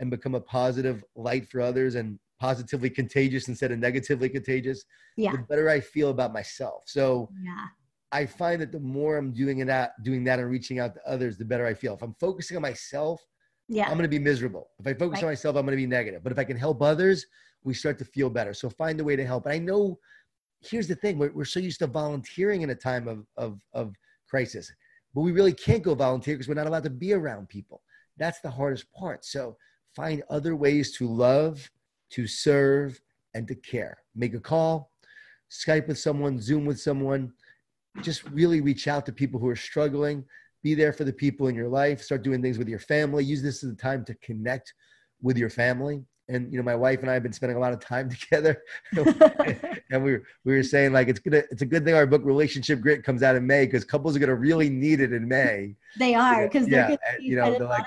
and 0.00 0.10
become 0.10 0.34
a 0.34 0.40
positive 0.40 1.04
light 1.14 1.48
for 1.48 1.60
others 1.60 1.94
and 1.94 2.18
positively 2.40 2.88
contagious 2.90 3.48
instead 3.48 3.70
of 3.70 3.78
negatively 3.78 4.28
contagious, 4.28 4.84
yeah. 5.16 5.32
the 5.32 5.38
better 5.38 5.68
I 5.68 5.78
feel 5.80 6.08
about 6.08 6.32
myself. 6.32 6.84
So 6.86 7.30
yeah. 7.42 7.66
I 8.12 8.26
find 8.26 8.60
that 8.60 8.72
the 8.72 8.80
more 8.80 9.16
I'm 9.16 9.32
doing 9.32 9.64
that, 9.66 10.02
doing 10.02 10.24
that 10.24 10.38
and 10.38 10.50
reaching 10.50 10.78
out 10.80 10.94
to 10.94 11.00
others, 11.06 11.38
the 11.38 11.44
better 11.44 11.66
I 11.66 11.74
feel. 11.74 11.94
If 11.94 12.02
I'm 12.02 12.14
focusing 12.14 12.56
on 12.56 12.62
myself, 12.62 13.24
yeah. 13.68 13.84
I'm 13.84 13.92
going 13.92 14.02
to 14.02 14.08
be 14.08 14.18
miserable. 14.18 14.68
If 14.80 14.86
I 14.86 14.94
focus 14.94 15.18
right. 15.18 15.24
on 15.24 15.30
myself, 15.30 15.56
I'm 15.56 15.64
going 15.64 15.76
to 15.76 15.82
be 15.82 15.86
negative. 15.86 16.22
But 16.24 16.32
if 16.32 16.38
I 16.38 16.44
can 16.44 16.56
help 16.56 16.82
others, 16.82 17.26
we 17.62 17.72
start 17.72 17.98
to 17.98 18.04
feel 18.04 18.28
better. 18.28 18.52
So 18.52 18.68
find 18.68 18.98
a 19.00 19.04
way 19.04 19.14
to 19.14 19.24
help. 19.24 19.46
And 19.46 19.54
I 19.54 19.58
know 19.58 19.98
here's 20.60 20.88
the 20.88 20.96
thing 20.96 21.18
we're, 21.18 21.32
we're 21.32 21.44
so 21.44 21.60
used 21.60 21.78
to 21.80 21.86
volunteering 21.86 22.62
in 22.62 22.70
a 22.70 22.74
time 22.74 23.06
of, 23.06 23.26
of, 23.36 23.60
of 23.72 23.94
crisis, 24.28 24.72
but 25.14 25.22
we 25.22 25.32
really 25.32 25.52
can't 25.52 25.82
go 25.82 25.94
volunteer 25.94 26.34
because 26.34 26.48
we're 26.48 26.54
not 26.54 26.66
allowed 26.66 26.84
to 26.84 26.90
be 26.90 27.12
around 27.12 27.48
people. 27.48 27.82
That's 28.16 28.40
the 28.40 28.50
hardest 28.50 28.92
part. 28.92 29.24
So 29.24 29.56
find 29.94 30.22
other 30.30 30.56
ways 30.56 30.96
to 30.98 31.06
love, 31.06 31.70
to 32.10 32.26
serve, 32.26 33.00
and 33.34 33.46
to 33.48 33.54
care. 33.54 33.98
Make 34.14 34.34
a 34.34 34.40
call, 34.40 34.90
Skype 35.50 35.88
with 35.88 35.98
someone, 35.98 36.40
Zoom 36.40 36.64
with 36.64 36.80
someone. 36.80 37.32
Just 38.02 38.24
really 38.24 38.60
reach 38.60 38.88
out 38.88 39.06
to 39.06 39.12
people 39.12 39.40
who 39.40 39.48
are 39.48 39.56
struggling. 39.56 40.24
Be 40.62 40.74
there 40.74 40.92
for 40.92 41.04
the 41.04 41.12
people 41.12 41.48
in 41.48 41.54
your 41.54 41.68
life. 41.68 42.02
Start 42.02 42.22
doing 42.22 42.42
things 42.42 42.58
with 42.58 42.68
your 42.68 42.78
family. 42.78 43.24
Use 43.24 43.42
this 43.42 43.64
as 43.64 43.72
a 43.72 43.76
time 43.76 44.04
to 44.04 44.14
connect 44.16 44.74
with 45.22 45.36
your 45.36 45.50
family 45.50 46.04
and 46.30 46.50
you 46.52 46.58
know 46.58 46.64
my 46.64 46.74
wife 46.74 47.00
and 47.00 47.10
I 47.10 47.14
have 47.14 47.22
been 47.22 47.32
spending 47.32 47.56
a 47.56 47.60
lot 47.60 47.72
of 47.72 47.80
time 47.80 48.08
together, 48.30 48.62
and 49.90 50.02
we 50.02 50.12
were 50.12 50.22
we 50.44 50.54
were 50.54 50.62
saying 50.62 50.92
like 50.92 51.08
it's 51.08 51.18
gonna 51.18 51.42
it's 51.50 51.62
a 51.62 51.66
good 51.66 51.84
thing 51.84 51.94
our 51.94 52.06
book 52.06 52.22
Relationship 52.24 52.80
Grit 52.80 53.04
comes 53.04 53.22
out 53.22 53.36
in 53.36 53.46
May 53.46 53.66
because 53.66 53.84
couples 53.84 54.16
are 54.16 54.20
gonna 54.20 54.34
really 54.34 54.70
need 54.70 55.00
it 55.00 55.12
in 55.12 55.28
May. 55.28 55.74
They 55.98 56.14
are 56.14 56.46
because 56.46 56.68
yeah, 56.68 56.96
you 57.18 57.36
know 57.36 57.50
like, 57.50 57.84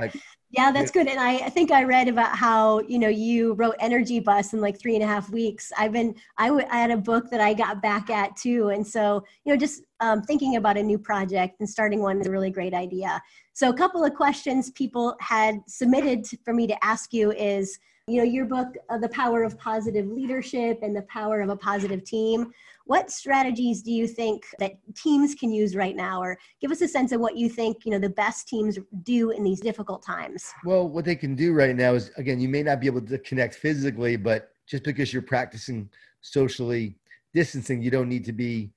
like 0.00 0.14
yeah, 0.50 0.72
that's 0.72 0.90
good. 0.90 1.06
And 1.06 1.18
I, 1.18 1.36
I 1.36 1.48
think 1.50 1.70
I 1.70 1.84
read 1.84 2.08
about 2.08 2.36
how 2.36 2.80
you 2.80 2.98
know 2.98 3.08
you 3.08 3.54
wrote 3.54 3.74
Energy 3.78 4.20
Bus 4.20 4.52
in 4.52 4.60
like 4.60 4.80
three 4.80 4.94
and 4.94 5.04
a 5.04 5.06
half 5.06 5.30
weeks. 5.30 5.72
I've 5.76 5.92
been 5.92 6.14
I, 6.38 6.48
w- 6.48 6.66
I 6.70 6.78
had 6.78 6.90
a 6.90 6.96
book 6.96 7.30
that 7.30 7.40
I 7.40 7.52
got 7.52 7.82
back 7.82 8.10
at 8.10 8.36
too, 8.36 8.70
and 8.70 8.86
so 8.86 9.24
you 9.44 9.52
know 9.52 9.58
just 9.58 9.82
um, 10.00 10.22
thinking 10.22 10.56
about 10.56 10.76
a 10.76 10.82
new 10.82 10.98
project 10.98 11.56
and 11.60 11.68
starting 11.68 12.00
one 12.00 12.20
is 12.20 12.26
a 12.26 12.30
really 12.30 12.50
great 12.50 12.74
idea. 12.74 13.20
So 13.52 13.70
a 13.70 13.74
couple 13.74 14.04
of 14.04 14.14
questions 14.14 14.70
people 14.70 15.16
had 15.20 15.60
submitted 15.66 16.26
for 16.44 16.54
me 16.54 16.66
to 16.66 16.84
ask 16.84 17.12
you 17.12 17.32
is 17.32 17.78
you 18.08 18.18
know 18.18 18.24
your 18.24 18.44
book 18.44 18.68
uh, 18.88 18.96
the 18.96 19.08
power 19.08 19.42
of 19.42 19.58
positive 19.58 20.06
leadership 20.06 20.78
and 20.82 20.94
the 20.94 21.02
power 21.02 21.40
of 21.40 21.48
a 21.48 21.56
positive 21.56 22.04
team. 22.04 22.52
What 22.84 23.10
strategies 23.10 23.82
do 23.82 23.90
you 23.90 24.06
think 24.06 24.44
that 24.60 24.74
teams 24.94 25.34
can 25.34 25.50
use 25.50 25.74
right 25.74 25.96
now? 25.96 26.22
Or 26.22 26.38
give 26.60 26.70
us 26.70 26.80
a 26.82 26.88
sense 26.88 27.10
of 27.10 27.20
what 27.20 27.36
you 27.36 27.48
think 27.48 27.84
you 27.84 27.90
know 27.90 27.98
the 27.98 28.08
best 28.08 28.46
teams 28.46 28.78
do 29.02 29.30
in 29.30 29.42
these 29.42 29.60
difficult 29.60 30.06
times. 30.06 30.52
Well 30.64 30.88
what 30.88 31.04
they 31.04 31.16
can 31.16 31.34
do 31.34 31.52
right 31.52 31.74
now 31.74 31.94
is 31.94 32.12
again 32.16 32.38
you 32.38 32.48
may 32.48 32.62
not 32.62 32.80
be 32.80 32.86
able 32.86 33.00
to 33.00 33.18
connect 33.18 33.56
physically 33.56 34.14
but 34.16 34.52
just 34.68 34.84
because 34.84 35.12
you're 35.12 35.22
practicing 35.22 35.90
socially 36.20 36.96
distancing 37.34 37.82
you 37.82 37.90
don't 37.90 38.08
need 38.08 38.24
to 38.26 38.32
be 38.32 38.70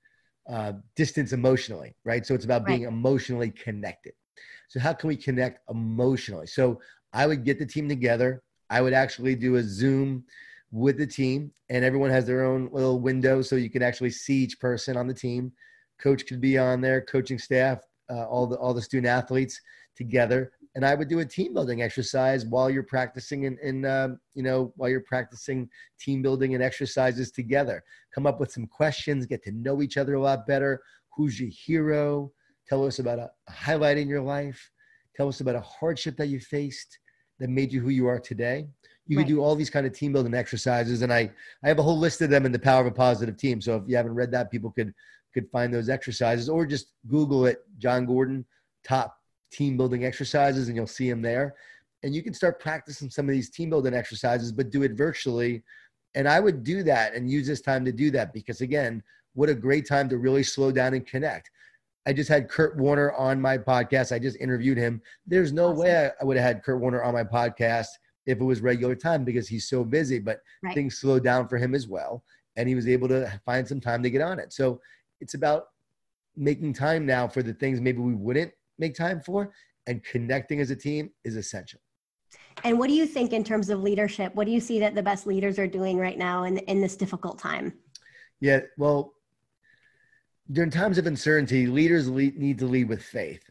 uh, 0.50 0.74
distance 0.96 1.34
emotionally 1.34 1.94
right? 2.04 2.26
So 2.26 2.34
it's 2.34 2.46
about 2.46 2.65
being 2.65 2.86
right. 2.86 2.92
emotionally 2.92 3.52
connected. 3.52 4.13
So 4.70 4.80
how 4.80 4.94
can 4.94 5.08
we 5.08 5.15
connect 5.15 5.60
emotionally? 5.70 6.48
So 6.48 6.82
i 7.13 7.28
would 7.28 7.44
get 7.44 7.60
the 7.60 7.65
team 7.65 7.88
together 7.88 8.42
I 8.69 8.82
would 8.82 8.93
actually 8.93 9.36
do 9.36 9.55
a 9.55 9.63
Zoom 9.63 10.23
with 10.71 10.97
the 10.97 11.08
team, 11.08 11.51
and 11.69 11.84
everyone 11.84 12.12
has 12.12 12.25
their 12.25 12.45
own 12.45 12.69
little 12.71 12.99
window 12.99 13.41
so 13.41 13.55
you 13.55 13.69
can 13.69 13.82
actually 13.82 14.12
see 14.12 14.36
each 14.43 14.60
person 14.60 14.95
on 14.97 15.08
the 15.08 15.13
team. 15.13 15.51
Coach 15.99 16.25
could 16.27 16.39
be 16.39 16.58
on 16.58 16.82
there, 16.82 17.01
coaching 17.01 17.39
staff, 17.39 17.79
uh, 18.10 18.25
all 18.25 18.47
the 18.47 18.58
all 18.58 18.73
the 18.73 18.82
student 18.82 19.08
athletes 19.08 19.60
together, 19.95 20.51
and 20.75 20.86
I 20.86 20.95
would 20.95 21.10
do 21.10 21.19
a 21.19 21.25
team 21.25 21.53
building 21.53 21.82
exercise 21.82 22.45
while 22.45 22.69
you're 22.69 22.84
practicing 22.84 23.45
and, 23.45 23.58
and 23.60 23.86
um, 23.86 24.19
you 24.34 24.43
know 24.43 24.71
while 24.77 24.89
you're 24.89 25.01
practicing 25.01 25.69
team 25.99 26.21
building 26.21 26.53
and 26.53 26.63
exercises 26.63 27.32
together. 27.32 27.84
Come 28.13 28.25
up 28.25 28.39
with 28.39 28.51
some 28.51 28.67
questions, 28.67 29.25
get 29.25 29.43
to 29.43 29.51
know 29.51 29.82
each 29.82 29.97
other 29.97 30.13
a 30.13 30.21
lot 30.21 30.47
better. 30.47 30.82
Who's 31.15 31.39
your 31.39 31.49
hero? 31.49 32.32
Tell 32.67 32.86
us 32.86 32.99
about 32.99 33.19
a 33.19 33.29
highlight 33.49 33.97
in 33.97 34.08
your 34.08 34.21
life. 34.21 34.71
Tell 35.15 35.27
us 35.27 35.41
about 35.41 35.55
a 35.55 35.62
hardship 35.62 36.15
that 36.17 36.27
you 36.27 36.39
faced 36.39 36.99
that 37.39 37.49
made 37.49 37.71
you 37.71 37.82
who 37.82 37.89
you 37.89 38.08
are 38.08 38.19
today. 38.19 38.67
You 39.08 39.17
right. 39.17 39.25
can 39.25 39.36
do 39.36 39.41
all 39.41 39.56
these 39.56 39.69
kind 39.69 39.88
of 39.88 39.93
team 39.93 40.13
building 40.13 40.34
exercises, 40.34 41.02
and 41.02 41.12
I 41.12 41.32
I 41.63 41.67
have 41.67 41.80
a 41.80 41.84
whole 41.84 41.97
list 41.97 42.21
of 42.21 42.30
them 42.30 42.45
in 42.45 42.52
the 42.52 42.60
Power 42.60 42.82
of 42.82 42.88
a 42.88 42.91
Positive 42.91 43.38
Team. 43.38 43.62
So 43.62 43.75
if 43.78 43.84
you 43.88 43.95
haven't 43.95 44.13
read 44.13 44.32
that, 44.32 44.52
people 44.52 44.71
could 44.71 44.93
could 45.34 45.49
find 45.52 45.73
those 45.73 45.89
exercises, 45.89 46.49
or 46.49 46.65
just 46.65 46.91
Google 47.08 47.45
it, 47.45 47.60
jon 47.78 48.06
Gordon 48.06 48.45
top 48.84 49.15
team 49.52 49.78
building 49.78 50.06
exercises, 50.06 50.67
and 50.67 50.75
you'll 50.75 50.88
see 50.88 51.10
them 51.10 51.21
there. 51.21 51.56
And 52.04 52.15
you 52.15 52.23
can 52.23 52.34
start 52.34 52.60
practicing 52.60 53.10
some 53.10 53.28
of 53.28 53.34
these 53.34 53.49
team 53.49 53.69
building 53.69 53.93
exercises, 53.93 54.52
but 54.52 54.69
do 54.69 54.84
it 54.84 54.93
virtually. 54.93 55.63
And 56.15 56.28
I 56.28 56.39
would 56.39 56.63
do 56.63 56.82
that 56.84 57.13
and 57.13 57.30
use 57.30 57.45
this 57.45 57.62
time 57.62 57.84
to 57.86 57.91
do 57.91 58.10
that 58.12 58.34
because 58.34 58.62
again, 58.62 59.04
what 59.34 59.49
a 59.49 59.56
great 59.56 59.88
time 59.88 60.10
to 60.10 60.17
really 60.17 60.43
slow 60.43 60.71
down 60.71 60.93
and 60.93 61.06
connect. 61.06 61.49
I 62.05 62.13
just 62.13 62.29
had 62.29 62.49
Kurt 62.49 62.77
Warner 62.77 63.12
on 63.13 63.39
my 63.41 63.57
podcast. 63.57 64.12
I 64.12 64.19
just 64.19 64.38
interviewed 64.38 64.77
him. 64.77 65.01
There's 65.27 65.51
no 65.51 65.67
awesome. 65.67 65.77
way 65.77 66.12
I 66.19 66.23
would 66.23 66.38
have 66.38 66.45
had 66.45 66.63
Kurt 66.63 66.79
Warner 66.79 67.03
on 67.03 67.13
my 67.13 67.23
podcast 67.23 67.88
if 68.25 68.39
it 68.39 68.43
was 68.43 68.62
regular 68.62 68.95
time 68.95 69.23
because 69.23 69.47
he's 69.47 69.67
so 69.67 69.83
busy, 69.83 70.19
but 70.19 70.39
right. 70.63 70.73
things 70.73 70.97
slowed 70.99 71.23
down 71.23 71.47
for 71.47 71.57
him 71.57 71.75
as 71.75 71.88
well. 71.88 72.23
And 72.55 72.67
he 72.67 72.75
was 72.75 72.88
able 72.88 73.07
to 73.09 73.39
find 73.45 73.67
some 73.67 73.79
time 73.79 74.03
to 74.03 74.09
get 74.09 74.21
on 74.21 74.39
it. 74.39 74.53
So 74.53 74.81
it's 75.19 75.33
about 75.33 75.65
making 76.35 76.73
time 76.73 77.05
now 77.05 77.27
for 77.27 77.43
the 77.43 77.53
things 77.53 77.81
maybe 77.81 77.99
we 77.99 78.15
wouldn't 78.15 78.51
make 78.77 78.95
time 78.95 79.21
for 79.21 79.51
and 79.88 80.03
connecting 80.03 80.62
as 80.62 80.71
a 80.71 80.75
team 80.75 81.09
is 81.23 81.35
essential. 81.35 81.79
And 82.63 82.77
what 82.77 82.88
do 82.88 82.93
you 82.93 83.05
think 83.05 83.33
in 83.33 83.43
terms 83.43 83.69
of 83.69 83.81
leadership? 83.81 84.35
What 84.35 84.45
do 84.45 84.51
you 84.51 84.59
see 84.59 84.79
that 84.79 84.95
the 84.95 85.03
best 85.03 85.25
leaders 85.25 85.57
are 85.57 85.67
doing 85.67 85.97
right 85.97 86.17
now 86.17 86.43
in, 86.43 86.57
in 86.59 86.81
this 86.81 86.95
difficult 86.95 87.39
time? 87.39 87.73
Yeah, 88.41 88.62
well, 88.77 89.13
during 90.51 90.71
times 90.71 90.97
of 90.97 91.05
uncertainty, 91.05 91.67
leaders 91.67 92.09
lead, 92.09 92.38
need 92.38 92.57
to 92.59 92.65
lead 92.65 92.89
with 92.89 93.03
faith 93.03 93.43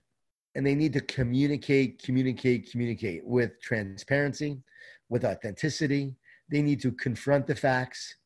and 0.54 0.66
they 0.66 0.74
need 0.74 0.92
to 0.92 1.00
communicate, 1.00 2.02
communicate, 2.02 2.70
communicate 2.70 3.24
with 3.24 3.60
transparency, 3.62 4.60
with 5.08 5.24
authenticity. 5.24 6.16
They 6.50 6.62
need 6.62 6.80
to 6.80 6.90
confront 6.92 7.46
the 7.46 7.54
facts, 7.54 8.16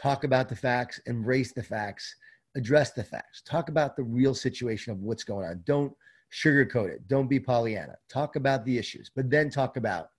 talk 0.00 0.24
about 0.24 0.48
the 0.48 0.56
facts, 0.56 1.00
embrace 1.06 1.52
the 1.52 1.62
facts, 1.62 2.14
address 2.56 2.92
the 2.92 3.04
facts, 3.04 3.42
talk 3.42 3.70
about 3.70 3.96
the 3.96 4.02
real 4.02 4.34
situation 4.34 4.92
of 4.92 4.98
what's 4.98 5.24
going 5.24 5.46
on. 5.46 5.62
Don't 5.64 5.92
sugarcoat 6.30 6.90
it. 6.90 7.08
Don't 7.08 7.28
be 7.28 7.40
Pollyanna. 7.40 7.96
Talk 8.10 8.36
about 8.36 8.64
the 8.66 8.76
issues, 8.76 9.10
but 9.14 9.30
then 9.30 9.48
talk 9.48 9.78
about 9.78 10.10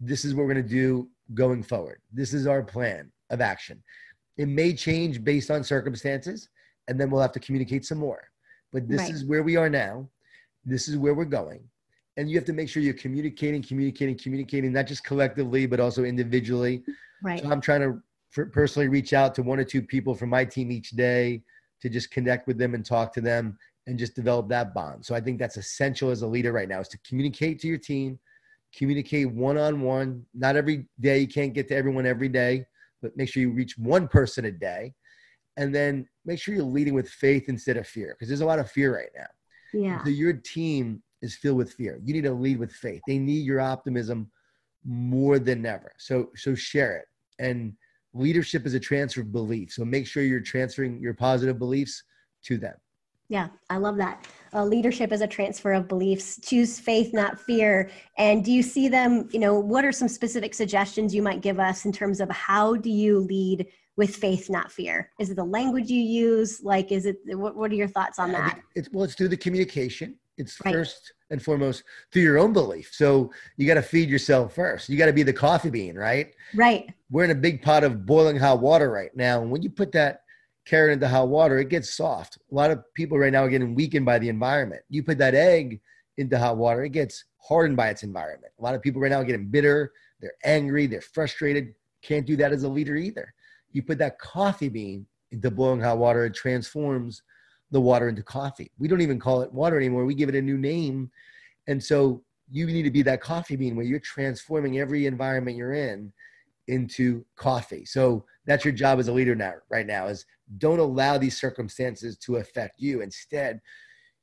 this 0.00 0.24
is 0.24 0.34
what 0.34 0.46
we're 0.46 0.54
going 0.54 0.66
to 0.66 0.74
do 0.74 1.10
going 1.34 1.62
forward. 1.62 2.00
This 2.12 2.32
is 2.32 2.46
our 2.46 2.62
plan 2.62 3.12
of 3.28 3.42
action. 3.42 3.82
It 4.38 4.48
may 4.48 4.72
change 4.72 5.22
based 5.22 5.50
on 5.50 5.62
circumstances 5.62 6.48
and 6.88 7.00
then 7.00 7.10
we'll 7.10 7.22
have 7.22 7.32
to 7.32 7.40
communicate 7.40 7.84
some 7.84 7.98
more. 7.98 8.22
But 8.72 8.88
this 8.88 9.00
right. 9.00 9.10
is 9.10 9.24
where 9.24 9.42
we 9.42 9.56
are 9.56 9.68
now. 9.68 10.08
This 10.64 10.88
is 10.88 10.96
where 10.96 11.14
we're 11.14 11.24
going. 11.24 11.62
And 12.16 12.30
you 12.30 12.36
have 12.36 12.44
to 12.46 12.52
make 12.52 12.68
sure 12.68 12.82
you're 12.82 12.94
communicating, 12.94 13.62
communicating, 13.62 14.18
communicating, 14.18 14.72
not 14.72 14.86
just 14.86 15.04
collectively, 15.04 15.66
but 15.66 15.80
also 15.80 16.04
individually. 16.04 16.82
Right. 17.22 17.42
So 17.42 17.50
I'm 17.50 17.60
trying 17.60 17.80
to 17.80 18.46
personally 18.46 18.88
reach 18.88 19.12
out 19.12 19.34
to 19.36 19.42
one 19.42 19.58
or 19.58 19.64
two 19.64 19.82
people 19.82 20.14
from 20.14 20.30
my 20.30 20.44
team 20.44 20.70
each 20.70 20.90
day 20.90 21.42
to 21.80 21.88
just 21.88 22.10
connect 22.10 22.46
with 22.46 22.58
them 22.58 22.74
and 22.74 22.84
talk 22.84 23.12
to 23.14 23.20
them 23.20 23.58
and 23.86 23.98
just 23.98 24.14
develop 24.14 24.48
that 24.48 24.74
bond. 24.74 25.04
So 25.04 25.14
I 25.14 25.20
think 25.20 25.38
that's 25.38 25.56
essential 25.56 26.10
as 26.10 26.22
a 26.22 26.26
leader 26.26 26.52
right 26.52 26.68
now 26.68 26.80
is 26.80 26.88
to 26.88 26.98
communicate 27.06 27.60
to 27.60 27.68
your 27.68 27.78
team, 27.78 28.18
communicate 28.76 29.30
one 29.30 29.58
on 29.58 29.80
one. 29.80 30.24
Not 30.34 30.56
every 30.56 30.86
day, 31.00 31.18
you 31.18 31.28
can't 31.28 31.52
get 31.52 31.68
to 31.68 31.76
everyone 31.76 32.06
every 32.06 32.28
day, 32.28 32.64
but 33.00 33.16
make 33.16 33.28
sure 33.28 33.40
you 33.40 33.50
reach 33.50 33.76
one 33.76 34.06
person 34.06 34.44
a 34.44 34.52
day. 34.52 34.94
And 35.56 35.74
then 35.74 36.08
make 36.24 36.38
sure 36.38 36.54
you're 36.54 36.64
leading 36.64 36.94
with 36.94 37.08
faith 37.08 37.48
instead 37.48 37.76
of 37.76 37.86
fear, 37.86 38.14
because 38.14 38.28
there's 38.28 38.40
a 38.40 38.46
lot 38.46 38.58
of 38.58 38.70
fear 38.70 38.96
right 38.96 39.10
now. 39.16 39.26
Yeah. 39.74 40.02
So 40.04 40.10
your 40.10 40.32
team 40.32 41.02
is 41.20 41.36
filled 41.36 41.58
with 41.58 41.72
fear. 41.74 42.00
You 42.02 42.14
need 42.14 42.24
to 42.24 42.32
lead 42.32 42.58
with 42.58 42.72
faith. 42.72 43.02
They 43.06 43.18
need 43.18 43.44
your 43.44 43.60
optimism 43.60 44.30
more 44.84 45.38
than 45.38 45.64
ever. 45.66 45.92
So 45.98 46.30
so 46.36 46.54
share 46.54 46.96
it. 46.96 47.06
And 47.38 47.74
leadership 48.14 48.66
is 48.66 48.74
a 48.74 48.80
transfer 48.80 49.20
of 49.20 49.32
belief. 49.32 49.72
So 49.72 49.84
make 49.84 50.06
sure 50.06 50.22
you're 50.22 50.40
transferring 50.40 51.00
your 51.00 51.14
positive 51.14 51.58
beliefs 51.58 52.02
to 52.44 52.58
them. 52.58 52.74
Yeah, 53.32 53.48
I 53.70 53.78
love 53.78 53.96
that. 53.96 54.26
Uh, 54.52 54.62
leadership 54.66 55.10
is 55.10 55.22
a 55.22 55.26
transfer 55.26 55.72
of 55.72 55.88
beliefs. 55.88 56.38
Choose 56.44 56.78
faith, 56.78 57.14
not 57.14 57.40
fear. 57.40 57.90
And 58.18 58.44
do 58.44 58.52
you 58.52 58.62
see 58.62 58.88
them? 58.88 59.26
You 59.32 59.38
know, 59.38 59.58
what 59.58 59.86
are 59.86 59.90
some 59.90 60.06
specific 60.06 60.52
suggestions 60.52 61.14
you 61.14 61.22
might 61.22 61.40
give 61.40 61.58
us 61.58 61.86
in 61.86 61.92
terms 61.92 62.20
of 62.20 62.28
how 62.28 62.76
do 62.76 62.90
you 62.90 63.20
lead 63.20 63.68
with 63.96 64.14
faith, 64.14 64.50
not 64.50 64.70
fear? 64.70 65.08
Is 65.18 65.30
it 65.30 65.36
the 65.36 65.44
language 65.44 65.88
you 65.88 66.02
use? 66.02 66.62
Like, 66.62 66.92
is 66.92 67.06
it 67.06 67.16
what, 67.28 67.56
what 67.56 67.70
are 67.70 67.74
your 67.74 67.88
thoughts 67.88 68.18
on 68.18 68.32
that? 68.32 68.60
It's 68.74 68.90
well, 68.92 69.04
it's 69.04 69.14
through 69.14 69.28
the 69.28 69.36
communication. 69.38 70.18
It's 70.36 70.60
right. 70.62 70.74
first 70.74 71.14
and 71.30 71.42
foremost 71.42 71.84
through 72.12 72.22
your 72.22 72.38
own 72.38 72.52
belief. 72.52 72.90
So 72.92 73.32
you 73.56 73.66
got 73.66 73.74
to 73.74 73.82
feed 73.82 74.10
yourself 74.10 74.54
first. 74.54 74.90
You 74.90 74.98
got 74.98 75.06
to 75.06 75.12
be 75.14 75.22
the 75.22 75.32
coffee 75.32 75.70
bean, 75.70 75.94
right? 75.94 76.34
Right. 76.54 76.92
We're 77.10 77.24
in 77.24 77.30
a 77.30 77.34
big 77.34 77.62
pot 77.62 77.82
of 77.82 78.04
boiling 78.04 78.36
hot 78.36 78.60
water 78.60 78.90
right 78.90 79.14
now. 79.16 79.40
And 79.40 79.50
when 79.50 79.62
you 79.62 79.70
put 79.70 79.90
that 79.92 80.21
carrot 80.64 80.92
into 80.92 81.08
hot 81.08 81.28
water, 81.28 81.58
it 81.58 81.68
gets 81.68 81.94
soft. 81.94 82.38
A 82.50 82.54
lot 82.54 82.70
of 82.70 82.82
people 82.94 83.18
right 83.18 83.32
now 83.32 83.44
are 83.44 83.48
getting 83.48 83.74
weakened 83.74 84.06
by 84.06 84.18
the 84.18 84.28
environment. 84.28 84.82
You 84.88 85.02
put 85.02 85.18
that 85.18 85.34
egg 85.34 85.80
into 86.18 86.38
hot 86.38 86.56
water, 86.56 86.84
it 86.84 86.90
gets 86.90 87.24
hardened 87.38 87.76
by 87.76 87.88
its 87.88 88.02
environment. 88.02 88.52
A 88.58 88.62
lot 88.62 88.74
of 88.74 88.82
people 88.82 89.00
right 89.00 89.10
now 89.10 89.20
are 89.20 89.24
getting 89.24 89.48
bitter, 89.48 89.92
they're 90.20 90.34
angry, 90.44 90.86
they're 90.86 91.00
frustrated. 91.00 91.74
Can't 92.02 92.26
do 92.26 92.36
that 92.36 92.52
as 92.52 92.62
a 92.62 92.68
leader 92.68 92.96
either. 92.96 93.32
You 93.70 93.82
put 93.82 93.98
that 93.98 94.18
coffee 94.18 94.68
bean 94.68 95.06
into 95.30 95.50
boiling 95.50 95.80
hot 95.80 95.98
water, 95.98 96.24
it 96.24 96.34
transforms 96.34 97.22
the 97.70 97.80
water 97.80 98.08
into 98.08 98.22
coffee. 98.22 98.70
We 98.78 98.86
don't 98.86 99.00
even 99.00 99.18
call 99.18 99.40
it 99.42 99.52
water 99.52 99.76
anymore. 99.78 100.04
We 100.04 100.14
give 100.14 100.28
it 100.28 100.34
a 100.34 100.42
new 100.42 100.58
name. 100.58 101.10
And 101.66 101.82
so 101.82 102.22
you 102.50 102.66
need 102.66 102.82
to 102.82 102.90
be 102.90 103.02
that 103.02 103.22
coffee 103.22 103.56
bean 103.56 103.76
where 103.76 103.86
you're 103.86 104.00
transforming 104.00 104.78
every 104.78 105.06
environment 105.06 105.56
you're 105.56 105.72
in 105.72 106.12
into 106.68 107.24
coffee. 107.36 107.84
So 107.84 108.24
that's 108.46 108.64
your 108.64 108.72
job 108.72 108.98
as 108.98 109.08
a 109.08 109.12
leader 109.12 109.34
now, 109.34 109.54
right 109.70 109.86
now, 109.86 110.06
is 110.06 110.24
don't 110.58 110.78
allow 110.78 111.18
these 111.18 111.38
circumstances 111.38 112.16
to 112.18 112.36
affect 112.36 112.80
you. 112.80 113.02
Instead, 113.02 113.60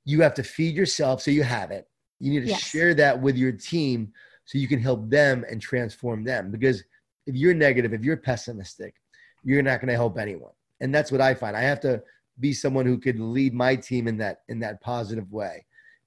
you 0.05 0.21
have 0.21 0.33
to 0.35 0.43
feed 0.43 0.75
yourself 0.75 1.21
so 1.21 1.31
you 1.31 1.43
have 1.43 1.71
it. 1.71 1.87
You 2.19 2.31
need 2.31 2.41
to 2.41 2.47
yes. 2.47 2.61
share 2.61 2.93
that 2.95 3.19
with 3.19 3.37
your 3.37 3.51
team 3.51 4.11
so 4.45 4.57
you 4.57 4.67
can 4.67 4.79
help 4.79 5.09
them 5.09 5.45
and 5.49 5.61
transform 5.61 6.23
them. 6.23 6.51
Because 6.51 6.83
if 7.27 7.35
you're 7.35 7.53
negative, 7.53 7.93
if 7.93 8.03
you're 8.03 8.17
pessimistic, 8.17 8.95
you're 9.43 9.61
not 9.61 9.79
going 9.79 9.89
to 9.89 9.93
help 9.93 10.17
anyone. 10.17 10.51
And 10.81 10.93
that's 10.93 11.11
what 11.11 11.21
I 11.21 11.33
find. 11.33 11.55
I 11.55 11.61
have 11.61 11.79
to 11.81 12.01
be 12.39 12.53
someone 12.53 12.85
who 12.85 12.97
could 12.97 13.19
lead 13.19 13.53
my 13.53 13.75
team 13.75 14.07
in 14.07 14.17
that 14.17 14.39
in 14.49 14.59
that 14.59 14.81
positive 14.81 15.31
way. 15.31 15.65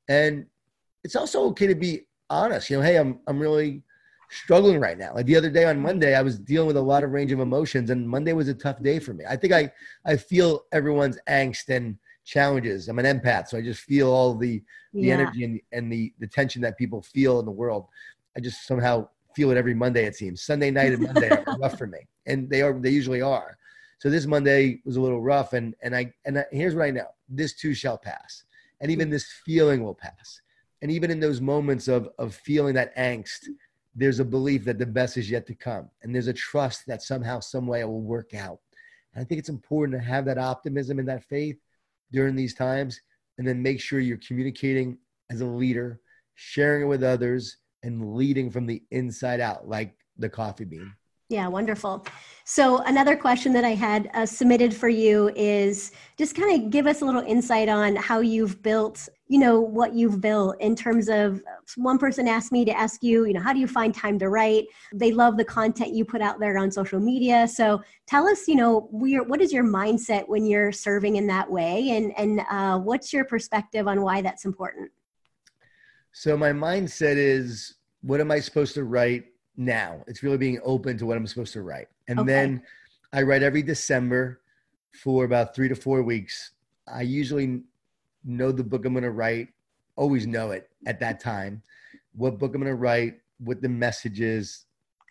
And 0.08 0.46
it's 1.04 1.16
also 1.16 1.44
okay 1.48 1.66
to 1.66 1.74
be 1.74 2.02
honest. 2.30 2.70
You 2.70 2.78
know, 2.78 2.82
hey, 2.82 2.96
I'm 2.96 3.20
I'm 3.26 3.38
really 3.38 3.82
struggling 4.32 4.80
right 4.80 4.98
now. 4.98 5.14
Like 5.14 5.26
the 5.26 5.36
other 5.36 5.50
day 5.50 5.64
on 5.64 5.80
Monday, 5.80 6.14
I 6.14 6.22
was 6.22 6.38
dealing 6.38 6.66
with 6.66 6.76
a 6.76 6.82
lot 6.82 7.04
of 7.04 7.10
range 7.10 7.32
of 7.32 7.40
emotions, 7.40 7.90
and 7.90 8.08
Monday 8.08 8.32
was 8.32 8.48
a 8.48 8.54
tough 8.54 8.82
day 8.82 8.98
for 8.98 9.12
me. 9.14 9.24
I 9.28 9.36
think 9.36 9.52
I 9.52 9.70
I 10.04 10.16
feel 10.16 10.64
everyone's 10.72 11.18
angst 11.28 11.68
and 11.68 11.96
challenges. 12.24 12.88
I'm 12.88 12.98
an 12.98 13.20
empath, 13.20 13.48
so 13.48 13.58
I 13.58 13.62
just 13.62 13.82
feel 13.82 14.10
all 14.10 14.34
the 14.34 14.62
the 14.92 15.02
yeah. 15.02 15.14
energy 15.14 15.44
and, 15.44 15.60
and 15.72 15.92
the 15.92 16.12
the 16.18 16.26
tension 16.26 16.62
that 16.62 16.78
people 16.78 17.02
feel 17.02 17.40
in 17.40 17.46
the 17.46 17.52
world. 17.52 17.86
I 18.36 18.40
just 18.40 18.66
somehow 18.66 19.08
feel 19.34 19.50
it 19.50 19.56
every 19.56 19.74
Monday. 19.74 20.04
It 20.04 20.16
seems 20.16 20.42
Sunday 20.42 20.70
night 20.70 20.92
and 20.92 21.02
Monday 21.02 21.30
are 21.30 21.44
rough 21.58 21.78
for 21.78 21.86
me, 21.86 21.98
and 22.26 22.48
they 22.48 22.62
are 22.62 22.72
they 22.72 22.90
usually 22.90 23.22
are. 23.22 23.56
So 23.98 24.10
this 24.10 24.26
Monday 24.26 24.80
was 24.84 24.96
a 24.96 25.00
little 25.00 25.22
rough, 25.22 25.52
and 25.52 25.74
and 25.82 25.94
I 25.94 26.12
and 26.24 26.38
I, 26.38 26.44
here's 26.50 26.74
what 26.74 26.84
I 26.84 26.90
know: 26.90 27.08
this 27.28 27.54
too 27.54 27.74
shall 27.74 27.98
pass, 27.98 28.44
and 28.80 28.90
even 28.90 29.10
this 29.10 29.26
feeling 29.44 29.84
will 29.84 29.94
pass. 29.94 30.40
And 30.80 30.90
even 30.90 31.12
in 31.12 31.20
those 31.20 31.40
moments 31.40 31.86
of 31.86 32.08
of 32.18 32.34
feeling 32.34 32.74
that 32.74 32.96
angst, 32.96 33.48
there's 33.94 34.20
a 34.20 34.24
belief 34.24 34.64
that 34.64 34.78
the 34.78 34.86
best 34.86 35.16
is 35.16 35.30
yet 35.30 35.46
to 35.46 35.54
come, 35.54 35.90
and 36.02 36.14
there's 36.14 36.28
a 36.28 36.32
trust 36.32 36.86
that 36.86 37.02
somehow, 37.02 37.40
some 37.40 37.66
way, 37.66 37.80
it 37.80 37.88
will 37.88 38.00
work 38.00 38.34
out. 38.34 38.58
And 39.14 39.22
I 39.22 39.24
think 39.24 39.38
it's 39.38 39.48
important 39.48 40.00
to 40.00 40.06
have 40.06 40.24
that 40.24 40.38
optimism 40.38 40.98
and 40.98 41.08
that 41.08 41.24
faith 41.24 41.58
during 42.10 42.34
these 42.34 42.54
times, 42.54 43.00
and 43.38 43.46
then 43.46 43.62
make 43.62 43.80
sure 43.80 44.00
you're 44.00 44.18
communicating 44.26 44.98
as 45.30 45.40
a 45.40 45.46
leader, 45.46 46.00
sharing 46.34 46.82
it 46.82 46.86
with 46.86 47.02
others, 47.02 47.58
and 47.82 48.14
leading 48.14 48.50
from 48.50 48.66
the 48.66 48.82
inside 48.90 49.40
out, 49.40 49.68
like 49.68 49.94
the 50.18 50.28
coffee 50.28 50.64
bean. 50.64 50.92
Yeah, 51.32 51.48
wonderful. 51.48 52.04
So, 52.44 52.82
another 52.82 53.16
question 53.16 53.54
that 53.54 53.64
I 53.64 53.70
had 53.70 54.10
uh, 54.12 54.26
submitted 54.26 54.74
for 54.74 54.90
you 54.90 55.30
is 55.34 55.92
just 56.18 56.36
kind 56.36 56.62
of 56.62 56.68
give 56.68 56.86
us 56.86 57.00
a 57.00 57.06
little 57.06 57.22
insight 57.22 57.70
on 57.70 57.96
how 57.96 58.20
you've 58.20 58.62
built, 58.62 59.08
you 59.28 59.38
know, 59.38 59.58
what 59.58 59.94
you've 59.94 60.20
built 60.20 60.60
in 60.60 60.76
terms 60.76 61.08
of 61.08 61.40
one 61.76 61.96
person 61.96 62.28
asked 62.28 62.52
me 62.52 62.66
to 62.66 62.78
ask 62.78 63.02
you, 63.02 63.24
you 63.24 63.32
know, 63.32 63.40
how 63.40 63.54
do 63.54 63.60
you 63.60 63.66
find 63.66 63.94
time 63.94 64.18
to 64.18 64.28
write? 64.28 64.66
They 64.92 65.10
love 65.10 65.38
the 65.38 65.44
content 65.46 65.94
you 65.94 66.04
put 66.04 66.20
out 66.20 66.38
there 66.38 66.58
on 66.58 66.70
social 66.70 67.00
media. 67.00 67.48
So, 67.48 67.80
tell 68.06 68.28
us, 68.28 68.46
you 68.46 68.56
know, 68.56 68.88
what 68.90 69.40
is 69.40 69.54
your 69.54 69.64
mindset 69.64 70.28
when 70.28 70.44
you're 70.44 70.70
serving 70.70 71.16
in 71.16 71.26
that 71.28 71.50
way? 71.50 71.92
And, 71.92 72.12
and 72.18 72.40
uh, 72.50 72.78
what's 72.78 73.10
your 73.10 73.24
perspective 73.24 73.88
on 73.88 74.02
why 74.02 74.20
that's 74.20 74.44
important? 74.44 74.90
So, 76.12 76.36
my 76.36 76.50
mindset 76.50 77.16
is 77.16 77.76
what 78.02 78.20
am 78.20 78.30
I 78.30 78.40
supposed 78.40 78.74
to 78.74 78.84
write? 78.84 79.24
Now. 79.56 80.02
It's 80.06 80.22
really 80.22 80.38
being 80.38 80.60
open 80.64 80.98
to 80.98 81.06
what 81.06 81.16
I'm 81.16 81.26
supposed 81.26 81.52
to 81.54 81.62
write. 81.62 81.88
And 82.08 82.20
okay. 82.20 82.26
then 82.26 82.62
I 83.12 83.22
write 83.22 83.42
every 83.42 83.62
December 83.62 84.40
for 85.02 85.24
about 85.24 85.54
three 85.54 85.68
to 85.68 85.74
four 85.74 86.02
weeks. 86.02 86.52
I 86.86 87.02
usually 87.02 87.62
know 88.24 88.52
the 88.52 88.64
book 88.64 88.84
I'm 88.84 88.92
going 88.92 89.04
to 89.04 89.10
write, 89.10 89.48
always 89.96 90.26
know 90.26 90.50
it 90.50 90.70
at 90.86 91.00
that 91.00 91.20
time, 91.20 91.62
what 92.14 92.38
book 92.38 92.54
I'm 92.54 92.60
going 92.60 92.72
to 92.72 92.76
write, 92.76 93.14
what 93.38 93.62
the 93.62 93.68
message 93.68 94.20
is, 94.20 94.66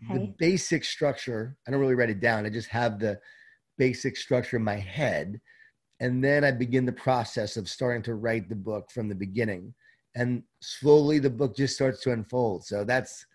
okay. 0.10 0.20
the 0.20 0.34
basic 0.38 0.84
structure. 0.84 1.58
I 1.68 1.72
don't 1.72 1.80
really 1.80 1.96
write 1.96 2.10
it 2.10 2.20
down. 2.20 2.46
I 2.46 2.50
just 2.50 2.70
have 2.70 3.00
the 3.00 3.20
basic 3.78 4.18
structure 4.18 4.58
in 4.58 4.64
my 4.64 4.78
head. 4.78 5.40
And 6.00 6.24
then 6.24 6.44
I 6.44 6.52
begin 6.52 6.86
the 6.86 6.92
process 6.92 7.58
of 7.58 7.70
starting 7.70 8.02
to 8.04 8.16
write 8.16 8.50
the 8.50 8.56
book 8.56 8.92
from 8.92 9.08
the 9.08 9.16
beginning. 9.16 9.74
And 10.16 10.44
slowly 10.60 11.20
the 11.20 11.30
book 11.30 11.56
just 11.56 11.76
starts 11.76 12.02
to 12.02 12.12
unfold. 12.12 12.66
So 12.66 12.84
that's 12.84 13.26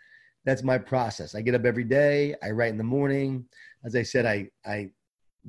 that's 0.46 0.62
my 0.62 0.78
process. 0.78 1.34
I 1.34 1.42
get 1.42 1.56
up 1.56 1.66
every 1.66 1.84
day. 1.84 2.36
I 2.42 2.52
write 2.52 2.70
in 2.70 2.78
the 2.78 2.84
morning. 2.84 3.44
As 3.84 3.96
I 3.96 4.02
said, 4.02 4.24
I, 4.24 4.48
I 4.64 4.90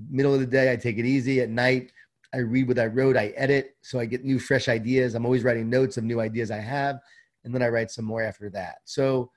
middle 0.09 0.33
of 0.33 0.39
the 0.39 0.45
day, 0.45 0.71
I 0.71 0.75
take 0.75 0.97
it 0.97 1.05
easy. 1.05 1.39
At 1.39 1.49
night, 1.49 1.91
I 2.33 2.39
read 2.39 2.67
what 2.67 2.79
I 2.79 2.87
wrote. 2.87 3.15
I 3.15 3.27
edit, 3.27 3.77
so 3.81 3.99
I 3.99 4.05
get 4.05 4.25
new, 4.25 4.39
fresh 4.39 4.67
ideas. 4.67 5.13
I'm 5.13 5.25
always 5.25 5.43
writing 5.43 5.69
notes 5.69 5.97
of 5.97 6.03
new 6.03 6.19
ideas 6.19 6.49
I 6.49 6.59
have, 6.59 6.99
and 7.45 7.53
then 7.53 7.61
I 7.61 7.69
write 7.69 7.91
some 7.91 8.05
more 8.05 8.23
after 8.23 8.49
that. 8.49 8.77
So, 8.85 9.31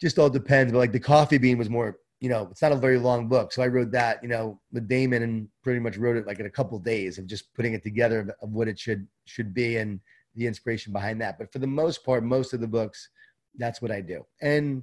just 0.00 0.18
all 0.18 0.30
depends. 0.30 0.72
But 0.72 0.78
like 0.78 0.92
the 0.92 1.00
coffee 1.00 1.38
bean 1.38 1.58
was 1.58 1.68
more, 1.68 1.98
you 2.20 2.30
know, 2.30 2.48
it's 2.50 2.62
not 2.62 2.72
a 2.72 2.76
very 2.76 2.98
long 2.98 3.28
book, 3.28 3.52
so 3.52 3.62
I 3.62 3.68
wrote 3.68 3.92
that, 3.92 4.22
you 4.22 4.30
know, 4.30 4.58
with 4.72 4.88
Damon, 4.88 5.22
and 5.22 5.48
pretty 5.62 5.78
much 5.78 5.98
wrote 5.98 6.16
it 6.16 6.26
like 6.26 6.40
in 6.40 6.46
a 6.46 6.50
couple 6.50 6.78
of 6.78 6.84
days 6.84 7.18
of 7.18 7.26
just 7.26 7.52
putting 7.54 7.74
it 7.74 7.82
together 7.82 8.20
of, 8.20 8.30
of 8.40 8.50
what 8.50 8.66
it 8.66 8.78
should 8.78 9.06
should 9.26 9.52
be 9.52 9.76
and 9.76 10.00
the 10.36 10.46
inspiration 10.46 10.92
behind 10.92 11.20
that. 11.20 11.38
But 11.38 11.52
for 11.52 11.58
the 11.58 11.66
most 11.66 12.02
part, 12.02 12.24
most 12.24 12.54
of 12.54 12.60
the 12.60 12.66
books 12.66 13.10
that's 13.58 13.82
what 13.82 13.90
I 13.90 14.00
do. 14.00 14.24
And 14.40 14.82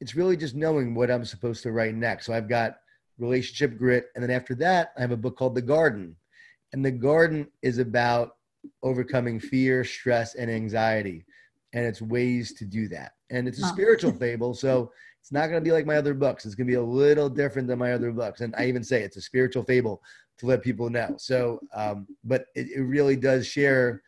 it's 0.00 0.14
really 0.14 0.36
just 0.36 0.54
knowing 0.54 0.94
what 0.94 1.10
I'm 1.10 1.24
supposed 1.24 1.62
to 1.64 1.72
write 1.72 1.94
next. 1.94 2.26
So 2.26 2.32
I've 2.32 2.48
got 2.48 2.76
relationship 3.18 3.78
grit. 3.78 4.06
And 4.14 4.22
then 4.22 4.30
after 4.30 4.54
that, 4.56 4.92
I 4.96 5.00
have 5.00 5.12
a 5.12 5.16
book 5.16 5.36
called 5.36 5.54
The 5.54 5.62
Garden. 5.62 6.16
And 6.72 6.84
The 6.84 6.90
Garden 6.90 7.48
is 7.62 7.78
about 7.78 8.36
overcoming 8.82 9.38
fear, 9.38 9.84
stress, 9.84 10.34
and 10.34 10.50
anxiety. 10.50 11.24
And 11.72 11.84
it's 11.84 12.02
ways 12.02 12.54
to 12.54 12.64
do 12.64 12.88
that. 12.88 13.12
And 13.30 13.48
it's 13.48 13.62
a 13.62 13.66
spiritual 13.66 14.12
fable. 14.12 14.54
So 14.54 14.90
it's 15.20 15.32
not 15.32 15.46
going 15.46 15.62
to 15.62 15.64
be 15.64 15.72
like 15.72 15.86
my 15.86 15.96
other 15.96 16.14
books. 16.14 16.44
It's 16.44 16.54
going 16.54 16.66
to 16.66 16.70
be 16.70 16.76
a 16.76 16.82
little 16.82 17.30
different 17.30 17.68
than 17.68 17.78
my 17.78 17.92
other 17.92 18.12
books. 18.12 18.40
And 18.40 18.54
I 18.58 18.66
even 18.66 18.84
say 18.84 19.02
it's 19.02 19.16
a 19.16 19.22
spiritual 19.22 19.62
fable 19.64 20.02
to 20.38 20.46
let 20.46 20.62
people 20.62 20.90
know. 20.90 21.14
So, 21.18 21.60
um, 21.74 22.06
but 22.24 22.46
it, 22.54 22.68
it 22.76 22.82
really 22.82 23.16
does 23.16 23.46
share 23.46 24.02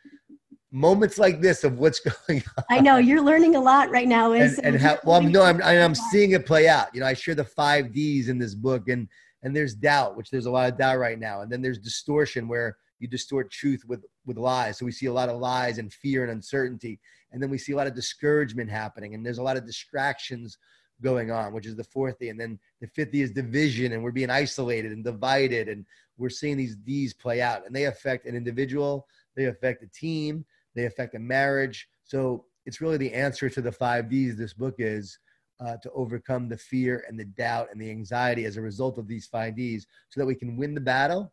moments 0.75 1.19
like 1.19 1.41
this 1.41 1.63
of 1.63 1.79
what's 1.79 2.01
going 2.27 2.43
on. 2.59 2.65
I 2.69 2.81
know 2.81 2.97
you're 2.99 3.23
learning 3.23 3.57
a 3.57 3.61
lot 3.61 3.91
right 3.91 4.09
now. 4.09 4.33
Is 4.33 4.59
and, 4.59 4.75
and 4.75 4.83
how 4.83 4.99
well 5.05 5.17
I'm 5.17 5.33
no, 5.33 5.43
I'm 5.43 5.63
I'm 5.63 5.95
seeing 5.95 6.33
it 6.33 6.45
play 6.45 6.69
out. 6.69 6.89
You 6.93 7.01
know, 7.01 7.07
I 7.07 7.15
share 7.15 7.35
the 7.35 7.45
five 7.45 7.93
D's 7.93 8.29
in 8.29 8.39
this 8.39 8.55
book, 8.55 8.89
and 8.89 9.09
and 9.43 9.57
there's 9.57 9.75
doubt, 9.75 10.17
which 10.17 10.31
there's 10.31 10.47
a 10.47 10.51
lot 10.51 10.71
of 10.71 10.77
doubt 10.77 10.99
right 10.99 11.19
now, 11.19 11.41
and 11.41 11.51
then 11.51 11.63
there's 11.63 11.79
distortion 11.79 12.49
where 12.49 12.77
you 12.99 13.09
distort 13.09 13.51
truth 13.51 13.85
with 13.87 14.05
with 14.27 14.37
lies. 14.37 14.79
So 14.79 14.85
we 14.85 14.93
see 14.93 15.07
a 15.07 15.13
lot 15.13 15.29
of 15.29 15.39
lies 15.39 15.79
and 15.79 15.93
fear 15.93 16.23
and 16.25 16.33
uncertainty, 16.33 16.99
and 17.33 17.43
then 17.43 17.51
we 17.51 17.59
see 17.59 17.73
a 17.73 17.77
lot 17.77 17.87
of 17.87 17.95
discouragement 17.95 18.71
happening, 18.71 19.15
and 19.15 19.25
there's 19.25 19.39
a 19.39 19.43
lot 19.43 19.57
of 19.57 19.67
distractions 19.67 20.59
going 21.03 21.31
on, 21.31 21.53
which 21.53 21.67
is 21.67 21.77
the 21.77 21.85
fourth 21.85 22.19
D, 22.19 22.31
and 22.31 22.41
then 22.41 22.59
the 22.81 22.89
fifth 22.89 23.13
D 23.13 23.23
is 23.23 23.31
division, 23.31 23.93
and 23.93 24.03
we're 24.03 24.11
being 24.11 24.31
isolated 24.31 24.93
and 24.93 25.05
divided, 25.05 25.69
and 25.69 25.85
we're 26.17 26.31
seeing 26.31 26.57
these 26.57 26.77
D's 26.77 27.13
play 27.13 27.41
out, 27.43 27.67
and 27.67 27.75
they 27.75 27.85
affect 27.85 28.27
an 28.27 28.37
individual, 28.37 29.07
they 29.37 29.47
affect 29.47 29.83
a 29.83 29.89
team, 29.89 30.45
they 30.75 30.87
affect 30.87 31.15
a 31.15 31.19
marriage. 31.19 31.89
So 32.05 32.45
it's 32.67 32.81
really 32.81 32.97
the 32.97 33.13
answer 33.13 33.49
to 33.49 33.61
the 33.61 33.73
five 33.73 34.09
D's. 34.09 34.37
This 34.37 34.55
book 34.55 34.77
is 34.79 35.19
uh, 35.61 35.77
to 35.83 35.91
overcome 35.93 36.49
the 36.49 36.57
fear 36.57 37.05
and 37.09 37.19
the 37.19 37.25
doubt 37.25 37.69
and 37.73 37.81
the 37.81 37.91
anxiety 37.91 38.45
as 38.45 38.57
a 38.57 38.63
result 38.63 38.99
of 38.99 39.07
these 39.07 39.27
five 39.27 39.57
D's, 39.57 39.87
so 40.09 40.21
that 40.21 40.27
we 40.27 40.35
can 40.35 40.57
win 40.57 40.75
the 40.75 40.81
battle 40.81 41.33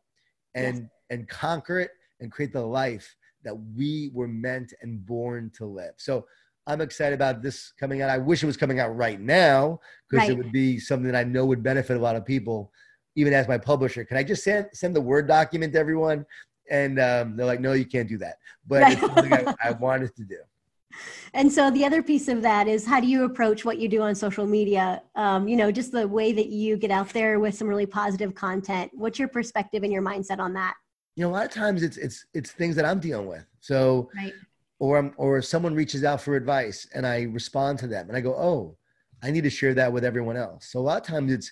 and 0.53 0.77
yes. 0.77 0.85
and 1.09 1.27
conquer 1.27 1.79
it 1.79 1.91
and 2.19 2.31
create 2.31 2.53
the 2.53 2.61
life 2.61 3.15
that 3.43 3.55
we 3.75 4.11
were 4.13 4.27
meant 4.27 4.73
and 4.81 5.05
born 5.05 5.51
to 5.55 5.65
live. 5.65 5.93
So 5.97 6.25
I'm 6.67 6.81
excited 6.81 7.15
about 7.15 7.41
this 7.41 7.73
coming 7.79 8.01
out. 8.01 8.09
I 8.09 8.19
wish 8.19 8.43
it 8.43 8.45
was 8.45 8.57
coming 8.57 8.79
out 8.79 8.95
right 8.95 9.19
now 9.19 9.79
because 10.09 10.27
right. 10.27 10.37
it 10.37 10.37
would 10.37 10.51
be 10.51 10.77
something 10.77 11.11
that 11.11 11.17
I 11.17 11.23
know 11.23 11.45
would 11.45 11.63
benefit 11.63 11.97
a 11.97 11.99
lot 11.99 12.15
of 12.15 12.23
people, 12.23 12.71
even 13.15 13.33
as 13.33 13.47
my 13.47 13.57
publisher. 13.57 14.05
Can 14.05 14.17
I 14.17 14.23
just 14.23 14.43
send 14.43 14.67
send 14.73 14.95
the 14.95 15.01
Word 15.01 15.27
document 15.27 15.73
to 15.73 15.79
everyone? 15.79 16.25
And 16.71 16.99
um, 16.99 17.35
they're 17.35 17.45
like, 17.45 17.59
no, 17.59 17.73
you 17.73 17.85
can't 17.85 18.09
do 18.09 18.17
that. 18.17 18.37
But 18.65 18.81
right. 18.81 18.93
it's 18.93 19.01
something 19.13 19.33
I, 19.33 19.53
I 19.63 19.71
wanted 19.73 20.15
to 20.15 20.23
do. 20.23 20.37
And 21.33 21.51
so 21.51 21.71
the 21.71 21.85
other 21.85 22.01
piece 22.01 22.27
of 22.27 22.41
that 22.41 22.67
is 22.67 22.85
how 22.85 22.99
do 22.99 23.07
you 23.07 23.23
approach 23.23 23.63
what 23.63 23.77
you 23.77 23.87
do 23.87 24.01
on 24.01 24.15
social 24.15 24.45
media? 24.45 25.01
Um, 25.15 25.47
you 25.47 25.55
know, 25.55 25.71
just 25.71 25.91
the 25.91 26.07
way 26.07 26.33
that 26.33 26.47
you 26.47 26.77
get 26.77 26.91
out 26.91 27.09
there 27.09 27.39
with 27.39 27.55
some 27.55 27.67
really 27.67 27.85
positive 27.85 28.35
content. 28.35 28.91
What's 28.93 29.19
your 29.19 29.27
perspective 29.27 29.83
and 29.83 29.93
your 29.93 30.01
mindset 30.01 30.39
on 30.39 30.53
that? 30.53 30.75
You 31.15 31.23
know, 31.23 31.29
a 31.29 31.33
lot 31.33 31.45
of 31.45 31.51
times 31.51 31.83
it's 31.83 31.97
it's 31.97 32.25
it's 32.33 32.51
things 32.51 32.75
that 32.77 32.85
I'm 32.85 32.99
dealing 32.99 33.27
with. 33.27 33.45
So, 33.59 34.09
right. 34.15 34.33
or 34.79 34.97
I'm, 34.97 35.13
or 35.17 35.41
someone 35.41 35.75
reaches 35.75 36.03
out 36.03 36.21
for 36.21 36.35
advice 36.35 36.87
and 36.93 37.05
I 37.05 37.23
respond 37.23 37.79
to 37.79 37.87
them 37.87 38.07
and 38.07 38.17
I 38.17 38.21
go, 38.21 38.33
oh, 38.35 38.77
I 39.23 39.31
need 39.31 39.43
to 39.43 39.49
share 39.49 39.73
that 39.75 39.91
with 39.91 40.03
everyone 40.03 40.37
else. 40.37 40.67
So 40.71 40.79
a 40.79 40.81
lot 40.81 41.01
of 41.01 41.07
times 41.07 41.31
it's 41.31 41.51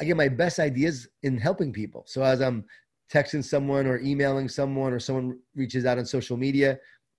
I 0.00 0.04
get 0.04 0.16
my 0.16 0.28
best 0.28 0.58
ideas 0.58 1.08
in 1.22 1.36
helping 1.38 1.72
people. 1.72 2.04
So 2.06 2.22
as 2.22 2.40
I'm 2.40 2.64
texting 3.12 3.44
someone 3.44 3.86
or 3.86 3.98
emailing 4.00 4.48
someone 4.48 4.92
or 4.92 5.00
someone 5.00 5.38
reaches 5.54 5.84
out 5.84 5.98
on 5.98 6.06
social 6.06 6.36
media, 6.36 6.78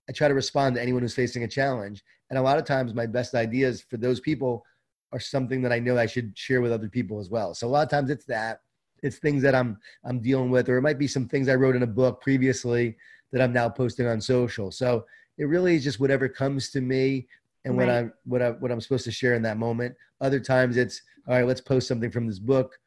I 0.10 0.14
try 0.14 0.28
to 0.28 0.34
respond 0.34 0.76
to 0.76 0.82
anyone 0.82 1.02
who's 1.02 1.14
facing 1.14 1.44
a 1.44 1.48
challenge. 1.48 2.04
And 2.30 2.40
a 2.40 2.42
lot 2.42 2.58
of 2.58 2.66
times, 2.66 2.94
my 2.94 3.06
best 3.06 3.36
ideas 3.36 3.82
for 3.82 3.98
those 3.98 4.20
people 4.20 4.64
are 5.12 5.20
something 5.20 5.62
that 5.62 5.74
I 5.74 5.80
know 5.80 5.98
I 5.98 6.06
should 6.06 6.38
share 6.38 6.62
with 6.62 6.72
other 6.72 6.88
people 6.88 7.20
as 7.20 7.30
well. 7.30 7.54
So 7.54 7.68
a 7.68 7.70
lot 7.70 7.84
of 7.84 7.90
times, 7.90 8.10
it's 8.10 8.26
that. 8.26 8.62
It's 9.04 9.18
things 9.18 9.42
that 9.44 9.56
I'm 9.56 9.78
I'm 10.06 10.22
dealing 10.22 10.52
with, 10.52 10.70
or 10.70 10.78
it 10.78 10.82
might 10.82 11.00
be 11.00 11.08
some 11.08 11.28
things 11.28 11.50
I 11.50 11.56
wrote 11.56 11.76
in 11.76 11.84
a 11.84 11.88
book 11.88 12.22
previously 12.22 12.96
that 13.32 13.42
I'm 13.42 13.54
now 13.54 13.68
posting 13.68 14.08
on 14.08 14.22
social. 14.22 14.72
So 14.72 15.06
it 15.38 15.46
really 15.46 15.76
is 15.76 15.84
just 15.84 16.00
whatever 16.00 16.30
comes 16.30 16.70
to 16.72 16.82
me 16.82 17.28
and 17.66 17.78
right. 17.78 17.88
what 17.88 17.96
I'm 17.96 18.14
what 18.26 18.42
I 18.42 18.50
what 18.52 18.72
I'm 18.72 18.82
supposed 18.82 19.06
to 19.06 19.12
share 19.12 19.34
in 19.34 19.42
that 19.42 19.58
moment. 19.58 19.96
Other 20.22 20.40
times 20.40 20.78
it's 20.78 21.02
all 21.28 21.36
right, 21.36 21.48
let's 21.48 21.62
post 21.62 21.88
something 21.88 22.12
from 22.12 22.28
this 22.28 22.40
book 22.40 22.78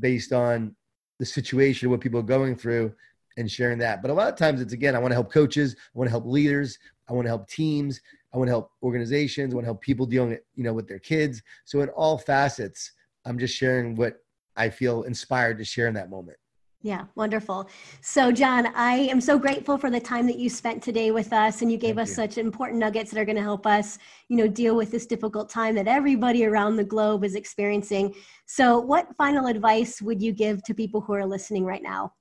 based 0.00 0.32
on 0.32 0.74
the 1.18 1.26
situation, 1.26 1.90
what 1.90 2.00
people 2.00 2.20
are 2.20 2.24
going 2.24 2.56
through, 2.56 2.92
and 3.36 3.50
sharing 3.50 3.78
that. 3.78 4.02
But 4.02 4.10
a 4.10 4.14
lot 4.14 4.28
of 4.28 4.36
times 4.36 4.60
it's 4.60 4.72
again, 4.72 4.96
I 4.96 4.98
want 4.98 5.12
to 5.12 5.16
help 5.16 5.32
coaches, 5.32 5.76
I 5.94 5.98
want 5.98 6.08
to 6.08 6.12
help 6.12 6.26
leaders, 6.26 6.78
I 7.08 7.12
want 7.12 7.24
to 7.26 7.30
help 7.30 7.48
teams, 7.48 8.00
I 8.34 8.38
want 8.38 8.48
to 8.48 8.52
help 8.52 8.72
organizations, 8.82 9.52
I 9.52 9.56
want 9.56 9.64
to 9.64 9.68
help 9.68 9.80
people 9.80 10.06
dealing, 10.06 10.38
you 10.54 10.64
know, 10.64 10.72
with 10.72 10.88
their 10.88 10.98
kids. 10.98 11.42
So 11.64 11.80
in 11.80 11.88
all 11.90 12.18
facets, 12.18 12.92
I'm 13.24 13.38
just 13.38 13.56
sharing 13.56 13.94
what 13.94 14.16
I 14.56 14.70
feel 14.70 15.04
inspired 15.04 15.58
to 15.58 15.64
share 15.64 15.86
in 15.86 15.94
that 15.94 16.10
moment. 16.10 16.36
Yeah, 16.80 17.06
wonderful. 17.16 17.68
So, 18.02 18.30
Jon, 18.30 18.68
I 18.76 18.94
am 18.94 19.20
so 19.20 19.36
grateful 19.36 19.78
for 19.78 19.90
the 19.90 19.98
time 19.98 20.26
that 20.28 20.38
you 20.38 20.48
spent 20.48 20.80
today 20.80 21.10
with 21.10 21.32
us, 21.32 21.60
and 21.60 21.72
you 21.72 21.76
gave 21.76 21.96
Thank 21.96 22.04
us 22.04 22.10
you. 22.10 22.14
such 22.14 22.38
important 22.38 22.78
nuggets 22.78 23.10
that 23.10 23.20
are 23.20 23.24
going 23.24 23.36
to 23.36 23.42
help 23.42 23.66
us, 23.66 23.98
you 24.28 24.36
know, 24.36 24.46
deal 24.46 24.76
with 24.76 24.92
this 24.92 25.04
difficult 25.04 25.50
time 25.50 25.74
that 25.74 25.88
everybody 25.88 26.44
around 26.44 26.76
the 26.76 26.84
globe 26.84 27.24
is 27.24 27.34
experiencing. 27.34 28.14
So, 28.46 28.78
what 28.78 29.08
final 29.16 29.48
advice 29.48 30.00
would 30.00 30.22
you 30.22 30.30
give 30.32 30.62
to 30.64 30.74
people 30.74 31.00
who 31.00 31.14
are 31.14 31.26
listening 31.26 31.64
right 31.64 31.82
now? 31.82 32.12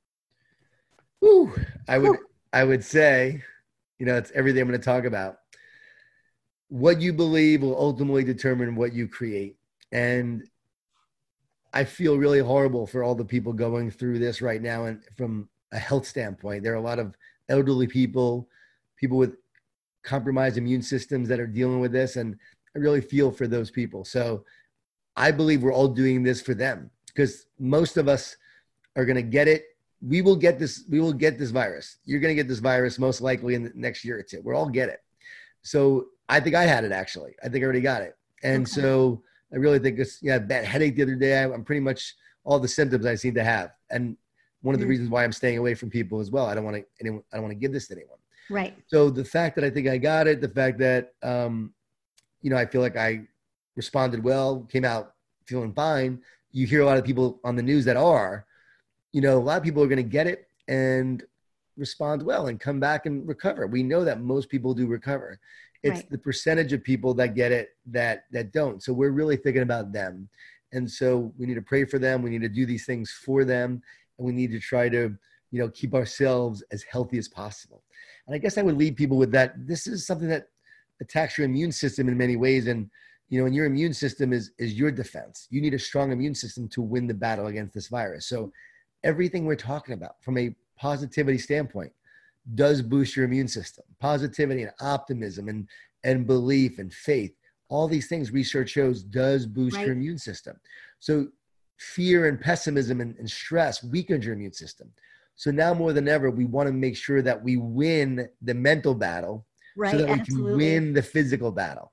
Whew, 1.20 1.54
I 1.88 2.00
would 2.00 2.18
I 2.52 2.64
would 2.64 2.84
say, 2.84 3.44
you 4.00 4.08
know, 4.08 4.16
it's 4.16 4.32
everything 4.32 4.64
I'm 4.64 4.68
going 4.70 4.80
to 4.80 4.84
talk 4.84 5.06
about. 5.06 5.38
What 6.70 7.00
you 7.00 7.14
believe 7.14 7.62
will 7.62 7.78
ultimately 7.78 8.24
determine 8.24 8.76
what 8.76 8.92
you 8.92 9.08
create. 9.08 9.58
And 9.92 10.50
I 11.74 11.84
feel 11.84 12.18
really 12.18 12.40
horrible 12.40 12.88
for 12.88 13.04
all 13.04 13.16
the 13.16 13.26
people 13.26 13.54
going 13.54 13.92
through 13.92 14.20
this 14.20 14.42
right 14.42 14.62
now. 14.62 14.86
And 14.86 15.02
from 15.16 15.50
a 15.72 15.80
health 15.80 16.08
standpoint, 16.08 16.64
there 16.64 16.74
are 16.74 16.78
a 16.78 16.82
lot 16.82 17.00
of 17.00 17.16
elderly 17.50 17.88
people, 17.88 18.48
people 18.96 19.18
with 19.18 19.36
compromised 20.04 20.58
immune 20.58 20.82
systems 20.82 21.28
that 21.30 21.40
are 21.40 21.48
dealing 21.48 21.80
with 21.80 21.92
this. 21.92 22.16
And 22.16 22.38
I 22.76 22.80
really 22.80 23.02
feel 23.02 23.32
for 23.32 23.48
those 23.48 23.70
people. 23.70 24.06
So 24.06 24.44
I 25.16 25.32
believe 25.32 25.64
we're 25.64 25.74
all 25.74 25.88
doing 25.88 26.24
this 26.24 26.42
for 26.42 26.54
them 26.54 26.90
because 27.08 27.48
most 27.60 27.98
of 27.98 28.08
us 28.08 28.38
are 28.96 29.06
going 29.06 29.16
to 29.16 29.22
get 29.22 29.48
it 29.48 29.66
we 30.02 30.22
will 30.22 30.36
get 30.36 30.60
this 30.60 30.84
we 30.90 31.00
will 31.00 31.14
get 31.14 31.40
this 31.40 31.50
virus 31.50 31.98
you're 32.06 32.20
going 32.20 32.36
to 32.36 32.42
get 32.42 32.48
this 32.48 32.60
virus 32.60 33.00
most 33.00 33.22
likely 33.22 33.56
in 33.56 33.64
the 33.64 33.72
next 33.74 34.06
year 34.06 34.20
or 34.20 34.24
two 34.24 34.42
we'll 34.44 34.56
all 34.56 34.70
get 34.70 34.90
it 34.90 35.00
so 35.64 36.06
i 36.30 36.40
think 36.40 36.56
i 36.56 36.64
had 36.64 36.84
it 36.84 36.92
actually 36.92 37.36
i 37.44 37.50
think 37.50 37.64
i 37.64 37.66
already 37.66 37.82
got 37.82 38.02
it 38.02 38.16
and 38.44 38.64
okay. 38.64 38.82
so 38.82 39.22
i 39.54 39.56
really 39.56 39.80
think 39.80 40.00
it's 40.00 40.20
yeah 40.22 40.40
bad 40.40 40.66
headache 40.66 40.96
the 40.96 41.04
other 41.04 41.16
day 41.16 41.44
i'm 41.44 41.64
pretty 41.64 41.80
much 41.80 42.16
all 42.44 42.60
the 42.60 42.68
symptoms 42.68 43.06
i 43.06 43.16
seem 43.16 43.34
to 43.34 43.44
have 43.44 43.72
and 43.90 44.18
one 44.62 44.74
of 44.74 44.80
the 44.80 44.86
mm-hmm. 44.86 44.92
reasons 44.92 45.10
why 45.10 45.24
i'm 45.24 45.32
staying 45.32 45.58
away 45.58 45.74
from 45.74 45.90
people 45.90 46.20
as 46.20 46.32
well 46.32 46.46
i 46.46 46.56
don't 46.56 46.64
want 46.64 46.76
to 46.76 46.84
anyone 47.02 47.22
i 47.32 47.38
don't 47.38 47.44
want 47.44 47.52
to 47.52 47.60
give 47.60 47.72
this 47.72 47.88
to 47.88 47.94
anyone 47.94 48.18
right 48.50 48.76
so 48.88 49.10
the 49.10 49.26
fact 49.26 49.56
that 49.56 49.64
i 49.64 49.70
think 49.70 49.88
i 49.88 49.98
got 49.98 50.28
it 50.28 50.42
the 50.42 50.50
fact 50.50 50.78
that 50.78 51.14
um 51.24 51.74
you 52.42 52.50
know 52.50 52.58
i 52.58 52.66
feel 52.66 52.82
like 52.82 52.98
i 52.98 53.22
responded 53.76 54.24
well 54.24 54.68
came 54.72 54.86
out 54.86 55.14
feeling 55.46 55.74
fine 55.74 56.20
you 56.52 56.66
hear 56.66 56.82
a 56.82 56.86
lot 56.86 56.98
of 56.98 57.06
people 57.06 57.40
on 57.44 57.56
the 57.56 57.62
news 57.62 57.86
that 57.86 57.98
are 57.98 58.48
you 59.18 59.22
know, 59.22 59.38
a 59.38 59.40
lot 59.40 59.58
of 59.58 59.64
people 59.64 59.82
are 59.82 59.88
going 59.88 59.98
to 59.98 60.04
get 60.04 60.28
it 60.28 60.48
and 60.68 61.24
respond 61.78 62.22
well 62.22 62.48
and 62.48 62.60
come 62.60 62.80
back 62.80 63.06
and 63.06 63.28
recover. 63.28 63.68
We 63.68 63.84
know 63.84 64.04
that 64.04 64.22
most 64.22 64.48
people 64.50 64.74
do 64.74 64.88
recover. 64.88 65.40
It's 65.88 66.02
right. 66.02 66.10
the 66.10 66.18
percentage 66.18 66.74
of 66.74 66.84
people 66.84 67.14
that 67.16 67.36
get 67.36 67.52
it 67.52 67.70
that 67.88 68.26
that 68.32 68.52
don't. 68.52 68.82
So 68.84 68.94
we're 68.94 69.12
really 69.12 69.38
thinking 69.38 69.64
about 69.64 69.92
them. 69.92 70.30
And 70.74 70.90
so 70.90 71.34
we 71.38 71.46
need 71.46 71.56
to 71.56 71.62
pray 71.62 71.86
for 71.86 72.00
them. 72.00 72.22
We 72.22 72.30
need 72.30 72.42
to 72.42 72.50
do 72.50 72.66
these 72.66 72.86
things 72.86 73.12
for 73.12 73.46
them 73.46 73.82
and 74.18 74.26
we 74.28 74.34
need 74.34 74.52
to 74.52 74.60
try 74.60 74.90
to, 74.90 75.16
you 75.52 75.60
know, 75.60 75.70
keep 75.70 75.94
ourselves 75.94 76.64
as 76.72 76.84
healthy 76.84 77.18
as 77.18 77.28
possible. 77.28 77.84
And 78.26 78.36
I 78.36 78.38
guess 78.38 78.58
I 78.58 78.62
would 78.62 78.78
leave 78.78 78.96
people 78.96 79.18
with 79.18 79.32
that 79.32 79.54
this 79.68 79.88
is 79.88 80.06
something 80.06 80.28
that 80.28 80.48
attacks 81.02 81.38
your 81.38 81.46
immune 81.46 81.72
system 81.72 82.08
in 82.10 82.18
many 82.18 82.36
ways 82.36 82.68
and 82.68 82.90
you 83.30 83.40
know, 83.42 83.46
and 83.46 83.54
your 83.54 83.66
immune 83.66 83.94
system 83.94 84.32
is 84.32 84.52
is 84.58 84.74
your 84.74 84.92
defense. 84.92 85.48
You 85.50 85.62
need 85.62 85.74
a 85.74 85.80
strong 85.80 86.12
immune 86.12 86.36
system 86.36 86.70
to 86.70 86.82
win 86.82 87.08
the 87.08 87.14
battle 87.14 87.48
against 87.48 87.74
this 87.74 87.88
virus. 87.90 88.26
So 88.26 88.52
everything 89.04 89.46
we're 89.46 89.56
talking 89.56 89.94
about 89.94 90.22
from 90.22 90.38
a 90.38 90.56
positivity 90.78 91.38
standpoint 91.38 91.92
does 92.56 92.82
boost 92.82 93.16
your 93.16 93.26
immune 93.26 93.48
system. 93.48 93.84
Positivity 94.00 94.64
and 94.64 94.72
optimism 94.82 95.50
and, 95.50 95.68
and 96.04 96.28
belief 96.28 96.80
and 96.80 96.94
faith, 96.94 97.34
all 97.70 97.88
these 97.88 98.08
things 98.08 98.32
research 98.32 98.70
shows 98.70 99.04
does 99.04 99.46
boost 99.46 99.76
right. 99.76 99.86
your 99.86 99.96
immune 99.96 100.18
system. 100.18 100.58
So 101.00 101.28
fear 101.78 102.28
and 102.28 102.40
pessimism 102.40 103.02
and, 103.02 103.16
and 103.18 103.30
stress 103.30 103.84
weakens 103.84 104.26
your 104.26 104.36
immune 104.36 104.54
system. 104.54 104.92
So 105.36 105.52
now 105.52 105.74
more 105.74 105.94
than 105.94 106.08
ever, 106.08 106.32
we 106.32 106.46
want 106.46 106.68
to 106.68 106.74
make 106.74 106.98
sure 106.98 107.22
that 107.22 107.44
we 107.44 107.58
win 107.58 108.28
the 108.42 108.54
mental 108.54 108.96
battle 108.96 109.46
right, 109.76 109.92
so 109.92 109.98
that 110.00 110.10
we 110.10 110.26
can 110.26 110.58
win 110.58 110.94
the 110.94 111.04
physical 111.04 111.52
battle 111.52 111.92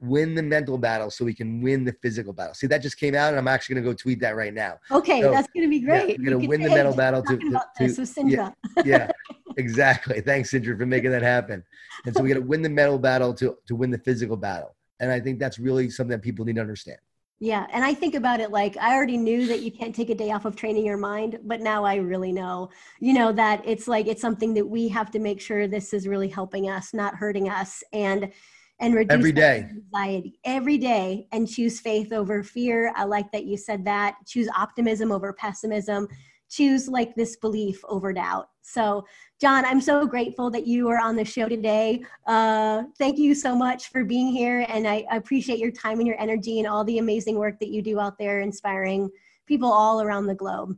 win 0.00 0.34
the 0.34 0.42
mental 0.42 0.78
battle 0.78 1.10
so 1.10 1.24
we 1.24 1.34
can 1.34 1.60
win 1.60 1.84
the 1.84 1.92
physical 2.02 2.32
battle. 2.32 2.54
See, 2.54 2.66
that 2.66 2.82
just 2.82 2.98
came 2.98 3.14
out, 3.14 3.30
and 3.30 3.38
I'm 3.38 3.48
actually 3.48 3.76
going 3.76 3.84
to 3.84 3.90
go 3.90 3.94
tweet 3.94 4.20
that 4.20 4.34
right 4.34 4.52
now. 4.52 4.78
Okay, 4.90 5.20
so, 5.20 5.30
that's 5.30 5.48
going 5.54 5.66
to 5.66 5.70
be 5.70 5.80
great. 5.80 6.08
Yeah, 6.08 6.16
we're 6.18 6.30
going 6.30 6.42
to 6.42 6.48
win 6.48 6.62
the 6.62 6.70
mental 6.70 6.94
battle 6.94 7.22
to, 7.22 7.36
to, 7.36 7.88
to 7.88 8.06
yeah, 8.26 8.50
yeah, 8.84 9.10
exactly. 9.56 10.20
Thanks, 10.26 10.52
Cindra, 10.52 10.78
for 10.78 10.86
making 10.86 11.10
that 11.10 11.22
happen. 11.22 11.64
And 12.04 12.14
so 12.14 12.22
we 12.22 12.28
got 12.28 12.34
to 12.36 12.40
win 12.40 12.62
the 12.62 12.68
mental 12.68 12.98
battle 12.98 13.34
to 13.34 13.56
to 13.66 13.76
win 13.76 13.90
the 13.90 13.98
physical 13.98 14.36
battle. 14.36 14.76
And 15.00 15.10
I 15.10 15.20
think 15.20 15.38
that's 15.38 15.58
really 15.58 15.90
something 15.90 16.12
that 16.12 16.22
people 16.22 16.44
need 16.44 16.56
to 16.56 16.60
understand. 16.60 16.98
Yeah, 17.42 17.66
and 17.72 17.82
I 17.82 17.94
think 17.94 18.14
about 18.14 18.40
it 18.40 18.50
like 18.50 18.76
I 18.76 18.94
already 18.94 19.16
knew 19.16 19.46
that 19.46 19.62
you 19.62 19.72
can't 19.72 19.94
take 19.94 20.10
a 20.10 20.14
day 20.14 20.30
off 20.30 20.44
of 20.44 20.56
training 20.56 20.84
your 20.84 20.98
mind, 20.98 21.38
but 21.42 21.62
now 21.62 21.84
I 21.84 21.96
really 21.96 22.32
know, 22.32 22.68
you 23.00 23.14
know, 23.14 23.32
that 23.32 23.62
it's 23.64 23.88
like 23.88 24.06
it's 24.06 24.20
something 24.20 24.52
that 24.54 24.66
we 24.66 24.88
have 24.88 25.10
to 25.12 25.18
make 25.18 25.40
sure 25.40 25.66
this 25.66 25.94
is 25.94 26.06
really 26.06 26.28
helping 26.28 26.68
us, 26.68 26.92
not 26.92 27.14
hurting 27.14 27.48
us. 27.48 27.82
And 27.94 28.30
and 28.78 28.94
reduce 28.94 29.14
every 29.14 29.32
day 29.32 29.68
anxiety 29.70 30.38
every 30.44 30.78
day 30.78 31.26
and 31.32 31.48
choose 31.48 31.80
faith 31.80 32.12
over 32.12 32.42
fear. 32.42 32.92
I 32.96 33.04
like 33.04 33.30
that 33.32 33.44
you 33.44 33.56
said 33.56 33.84
that. 33.84 34.16
Choose 34.26 34.48
optimism 34.56 35.12
over 35.12 35.32
pessimism. 35.32 36.08
Choose 36.50 36.88
like 36.88 37.14
this 37.14 37.36
belief 37.36 37.82
over 37.88 38.12
doubt. 38.12 38.48
So, 38.62 39.06
Jon, 39.40 39.64
I'm 39.64 39.80
so 39.80 40.06
grateful 40.06 40.50
that 40.50 40.66
you 40.66 40.88
are 40.88 41.00
on 41.00 41.16
the 41.16 41.24
show 41.24 41.48
today. 41.48 42.04
Uh, 42.26 42.84
thank 42.98 43.18
you 43.18 43.34
so 43.34 43.54
much 43.54 43.90
for 43.90 44.04
being 44.04 44.28
here. 44.28 44.66
And 44.68 44.86
I, 44.86 45.04
appreciate 45.10 45.58
your 45.58 45.70
time 45.70 45.98
and 45.98 46.06
your 46.06 46.20
energy 46.20 46.58
and 46.58 46.68
all 46.68 46.84
the 46.84 46.98
amazing 46.98 47.36
work 47.36 47.58
that 47.60 47.68
you 47.68 47.82
do 47.82 47.98
out 47.98 48.18
there, 48.18 48.40
inspiring 48.40 49.10
people 49.46 49.72
all 49.72 50.02
around 50.02 50.26
the 50.26 50.34
globe. 50.34 50.76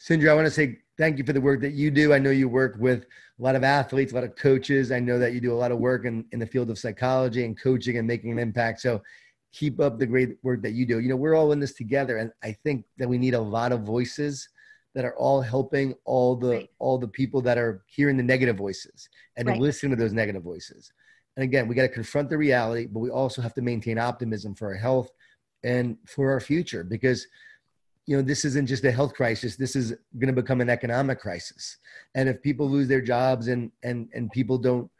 Cindra, 0.00 0.30
I 0.30 0.34
want 0.34 0.46
to 0.46 0.50
say 0.50 0.78
thank 0.98 1.18
you 1.18 1.24
for 1.24 1.32
the 1.32 1.40
work 1.40 1.60
that 1.62 1.72
you 1.72 1.90
do. 1.90 2.12
I 2.12 2.18
know 2.18 2.30
you 2.30 2.48
work 2.48 2.76
with 2.78 3.06
a 3.38 3.42
lot 3.42 3.56
of 3.56 3.64
athletes, 3.64 4.12
a 4.12 4.14
lot 4.14 4.24
of 4.24 4.36
coaches. 4.36 4.92
I 4.92 5.00
know 5.00 5.18
that 5.18 5.32
you 5.32 5.40
do 5.40 5.52
a 5.52 5.56
lot 5.56 5.72
of 5.72 5.78
work 5.78 6.04
in, 6.04 6.24
in 6.32 6.38
the 6.38 6.46
field 6.46 6.70
of 6.70 6.78
psychology 6.78 7.44
and 7.44 7.60
coaching 7.60 7.98
and 7.98 8.06
making 8.06 8.32
an 8.32 8.38
impact. 8.38 8.80
So 8.80 9.02
keep 9.52 9.80
up 9.80 9.98
the 9.98 10.06
great 10.06 10.36
work 10.42 10.62
that 10.62 10.72
you 10.72 10.86
do. 10.86 11.00
You 11.00 11.08
know, 11.08 11.16
we're 11.16 11.34
all 11.34 11.52
in 11.52 11.60
this 11.60 11.74
together. 11.74 12.18
And 12.18 12.30
I 12.42 12.52
think 12.64 12.84
that 12.98 13.08
we 13.08 13.18
need 13.18 13.34
a 13.34 13.40
lot 13.40 13.72
of 13.72 13.82
voices 13.82 14.48
that 14.94 15.04
are 15.04 15.16
all 15.16 15.40
helping 15.40 15.94
all 16.04 16.36
the 16.36 16.48
right. 16.48 16.70
all 16.78 16.98
the 16.98 17.08
people 17.08 17.40
that 17.42 17.58
are 17.58 17.82
hearing 17.86 18.16
the 18.16 18.22
negative 18.22 18.56
voices 18.56 19.08
and 19.36 19.48
right. 19.48 19.56
to 19.56 19.60
listen 19.60 19.90
to 19.90 19.96
those 19.96 20.12
negative 20.12 20.42
voices. 20.42 20.92
And 21.36 21.42
again, 21.42 21.66
we 21.66 21.74
got 21.74 21.82
to 21.82 21.88
confront 21.88 22.30
the 22.30 22.38
reality, 22.38 22.86
but 22.86 23.00
we 23.00 23.10
also 23.10 23.42
have 23.42 23.54
to 23.54 23.62
maintain 23.62 23.98
optimism 23.98 24.54
for 24.54 24.68
our 24.68 24.74
health 24.76 25.10
and 25.64 25.96
for 26.06 26.30
our 26.30 26.40
future 26.40 26.84
because 26.84 27.26
you 28.06 28.16
know 28.16 28.22
this 28.22 28.44
isn't 28.44 28.66
just 28.66 28.84
a 28.84 28.92
health 28.92 29.14
crisis 29.14 29.56
this 29.56 29.74
is 29.74 29.94
going 30.18 30.32
to 30.32 30.40
become 30.40 30.60
an 30.60 30.68
economic 30.68 31.18
crisis 31.18 31.78
and 32.14 32.28
if 32.28 32.40
people 32.42 32.68
lose 32.68 32.86
their 32.86 33.00
jobs 33.00 33.48
and 33.48 33.72
and 33.82 34.08
and 34.12 34.30
people 34.30 34.58
don't 34.58 34.90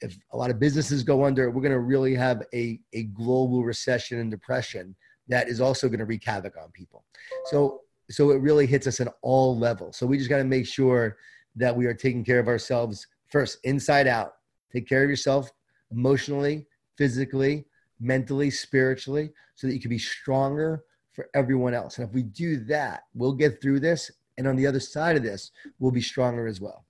if 0.00 0.18
a 0.32 0.36
lot 0.36 0.50
of 0.50 0.58
businesses 0.58 1.02
go 1.02 1.24
under 1.24 1.50
we're 1.50 1.62
going 1.62 1.72
to 1.72 1.78
really 1.78 2.14
have 2.14 2.42
a 2.52 2.80
a 2.92 3.04
global 3.04 3.62
recession 3.62 4.18
and 4.18 4.30
depression 4.30 4.94
that 5.28 5.48
is 5.48 5.60
also 5.60 5.88
going 5.88 6.00
to 6.00 6.04
wreak 6.04 6.24
havoc 6.24 6.56
on 6.60 6.70
people 6.72 7.04
so 7.46 7.80
so 8.10 8.30
it 8.30 8.40
really 8.40 8.66
hits 8.66 8.86
us 8.86 9.00
at 9.00 9.08
all 9.22 9.58
levels 9.58 9.96
so 9.96 10.06
we 10.06 10.18
just 10.18 10.30
got 10.30 10.38
to 10.38 10.44
make 10.44 10.66
sure 10.66 11.16
that 11.56 11.74
we 11.74 11.86
are 11.86 11.94
taking 11.94 12.24
care 12.24 12.38
of 12.38 12.48
ourselves 12.48 13.06
first 13.28 13.58
inside 13.64 14.06
out 14.06 14.34
take 14.72 14.88
care 14.88 15.02
of 15.04 15.10
yourself 15.10 15.50
emotionally 15.90 16.66
physically 16.96 17.64
mentally, 18.00 18.50
spiritually, 18.50 19.32
so 19.54 19.66
that 19.66 19.74
you 19.74 19.80
can 19.80 19.90
be 19.90 19.98
stronger 19.98 20.84
for 21.12 21.28
everyone 21.34 21.74
else. 21.74 21.98
And 21.98 22.08
if 22.08 22.14
we 22.14 22.22
do 22.22 22.64
that, 22.64 23.02
we'll 23.14 23.32
get 23.32 23.60
through 23.60 23.80
this. 23.80 24.10
And 24.36 24.46
on 24.46 24.56
the 24.56 24.66
other 24.66 24.80
side 24.80 25.16
of 25.16 25.22
this, 25.22 25.52
we'll 25.78 25.92
be 25.92 26.00
stronger 26.00 26.46
as 26.46 26.60
well. 26.60 26.84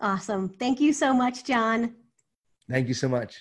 Awesome. 0.00 0.48
Thank 0.48 0.80
you 0.80 0.92
so 0.92 1.14
much, 1.14 1.44
Jon. 1.44 1.94
Thank 2.68 2.88
you 2.88 2.94
so 2.94 3.08
much. 3.08 3.36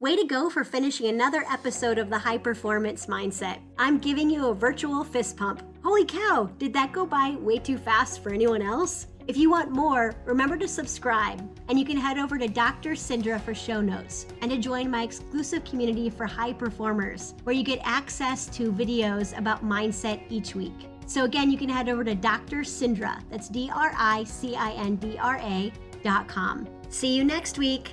Way 0.00 0.16
to 0.16 0.24
go 0.26 0.50
for 0.50 0.64
finishing 0.64 1.06
another 1.06 1.44
episode 1.50 1.96
of 1.96 2.10
the 2.10 2.18
High 2.18 2.38
Performance 2.38 3.06
Mindset. 3.06 3.60
I'm 3.78 3.98
giving 3.98 4.28
you 4.28 4.48
a 4.48 4.54
virtual 4.54 5.04
fist 5.04 5.36
pump. 5.36 5.62
Holy 5.84 6.04
cow, 6.04 6.48
did 6.58 6.72
that 6.74 6.92
go 6.92 7.04
by 7.04 7.36
way 7.40 7.58
too 7.58 7.76
fast 7.76 8.22
for 8.22 8.32
anyone 8.32 8.62
else? 8.62 9.08
If 9.26 9.36
you 9.36 9.50
want 9.50 9.72
more, 9.72 10.14
remember 10.24 10.56
to 10.56 10.68
subscribe, 10.68 11.40
and 11.68 11.76
you 11.78 11.84
can 11.84 11.96
head 11.96 12.18
over 12.18 12.38
to 12.38 12.46
Dr. 12.46 12.92
Cindra 12.92 13.40
for 13.40 13.52
show 13.52 13.80
notes 13.80 14.26
and 14.42 14.50
to 14.52 14.58
join 14.58 14.90
my 14.90 15.02
exclusive 15.02 15.64
community 15.64 16.08
for 16.08 16.24
high 16.24 16.52
performers, 16.52 17.34
where 17.42 17.54
you 17.54 17.64
get 17.64 17.80
access 17.82 18.46
to 18.46 18.72
videos 18.72 19.36
about 19.36 19.64
mindset 19.64 20.22
each 20.28 20.54
week. 20.54 20.88
So 21.06 21.24
again, 21.24 21.50
you 21.50 21.58
can 21.58 21.68
head 21.68 21.88
over 21.88 22.04
to 22.04 22.14
Dr. 22.14 22.58
Cindra, 22.58 23.20
that's 23.28 23.48
D 23.48 23.68
R 23.74 23.92
I 23.96 24.22
C 24.22 24.54
I 24.54 24.72
N 24.72 24.96
D 24.96 25.18
R 25.18 25.38
A 25.38 25.72
dot 26.04 26.28
com. 26.28 26.68
See 26.90 27.14
you 27.14 27.24
next 27.24 27.58
week. 27.58 27.92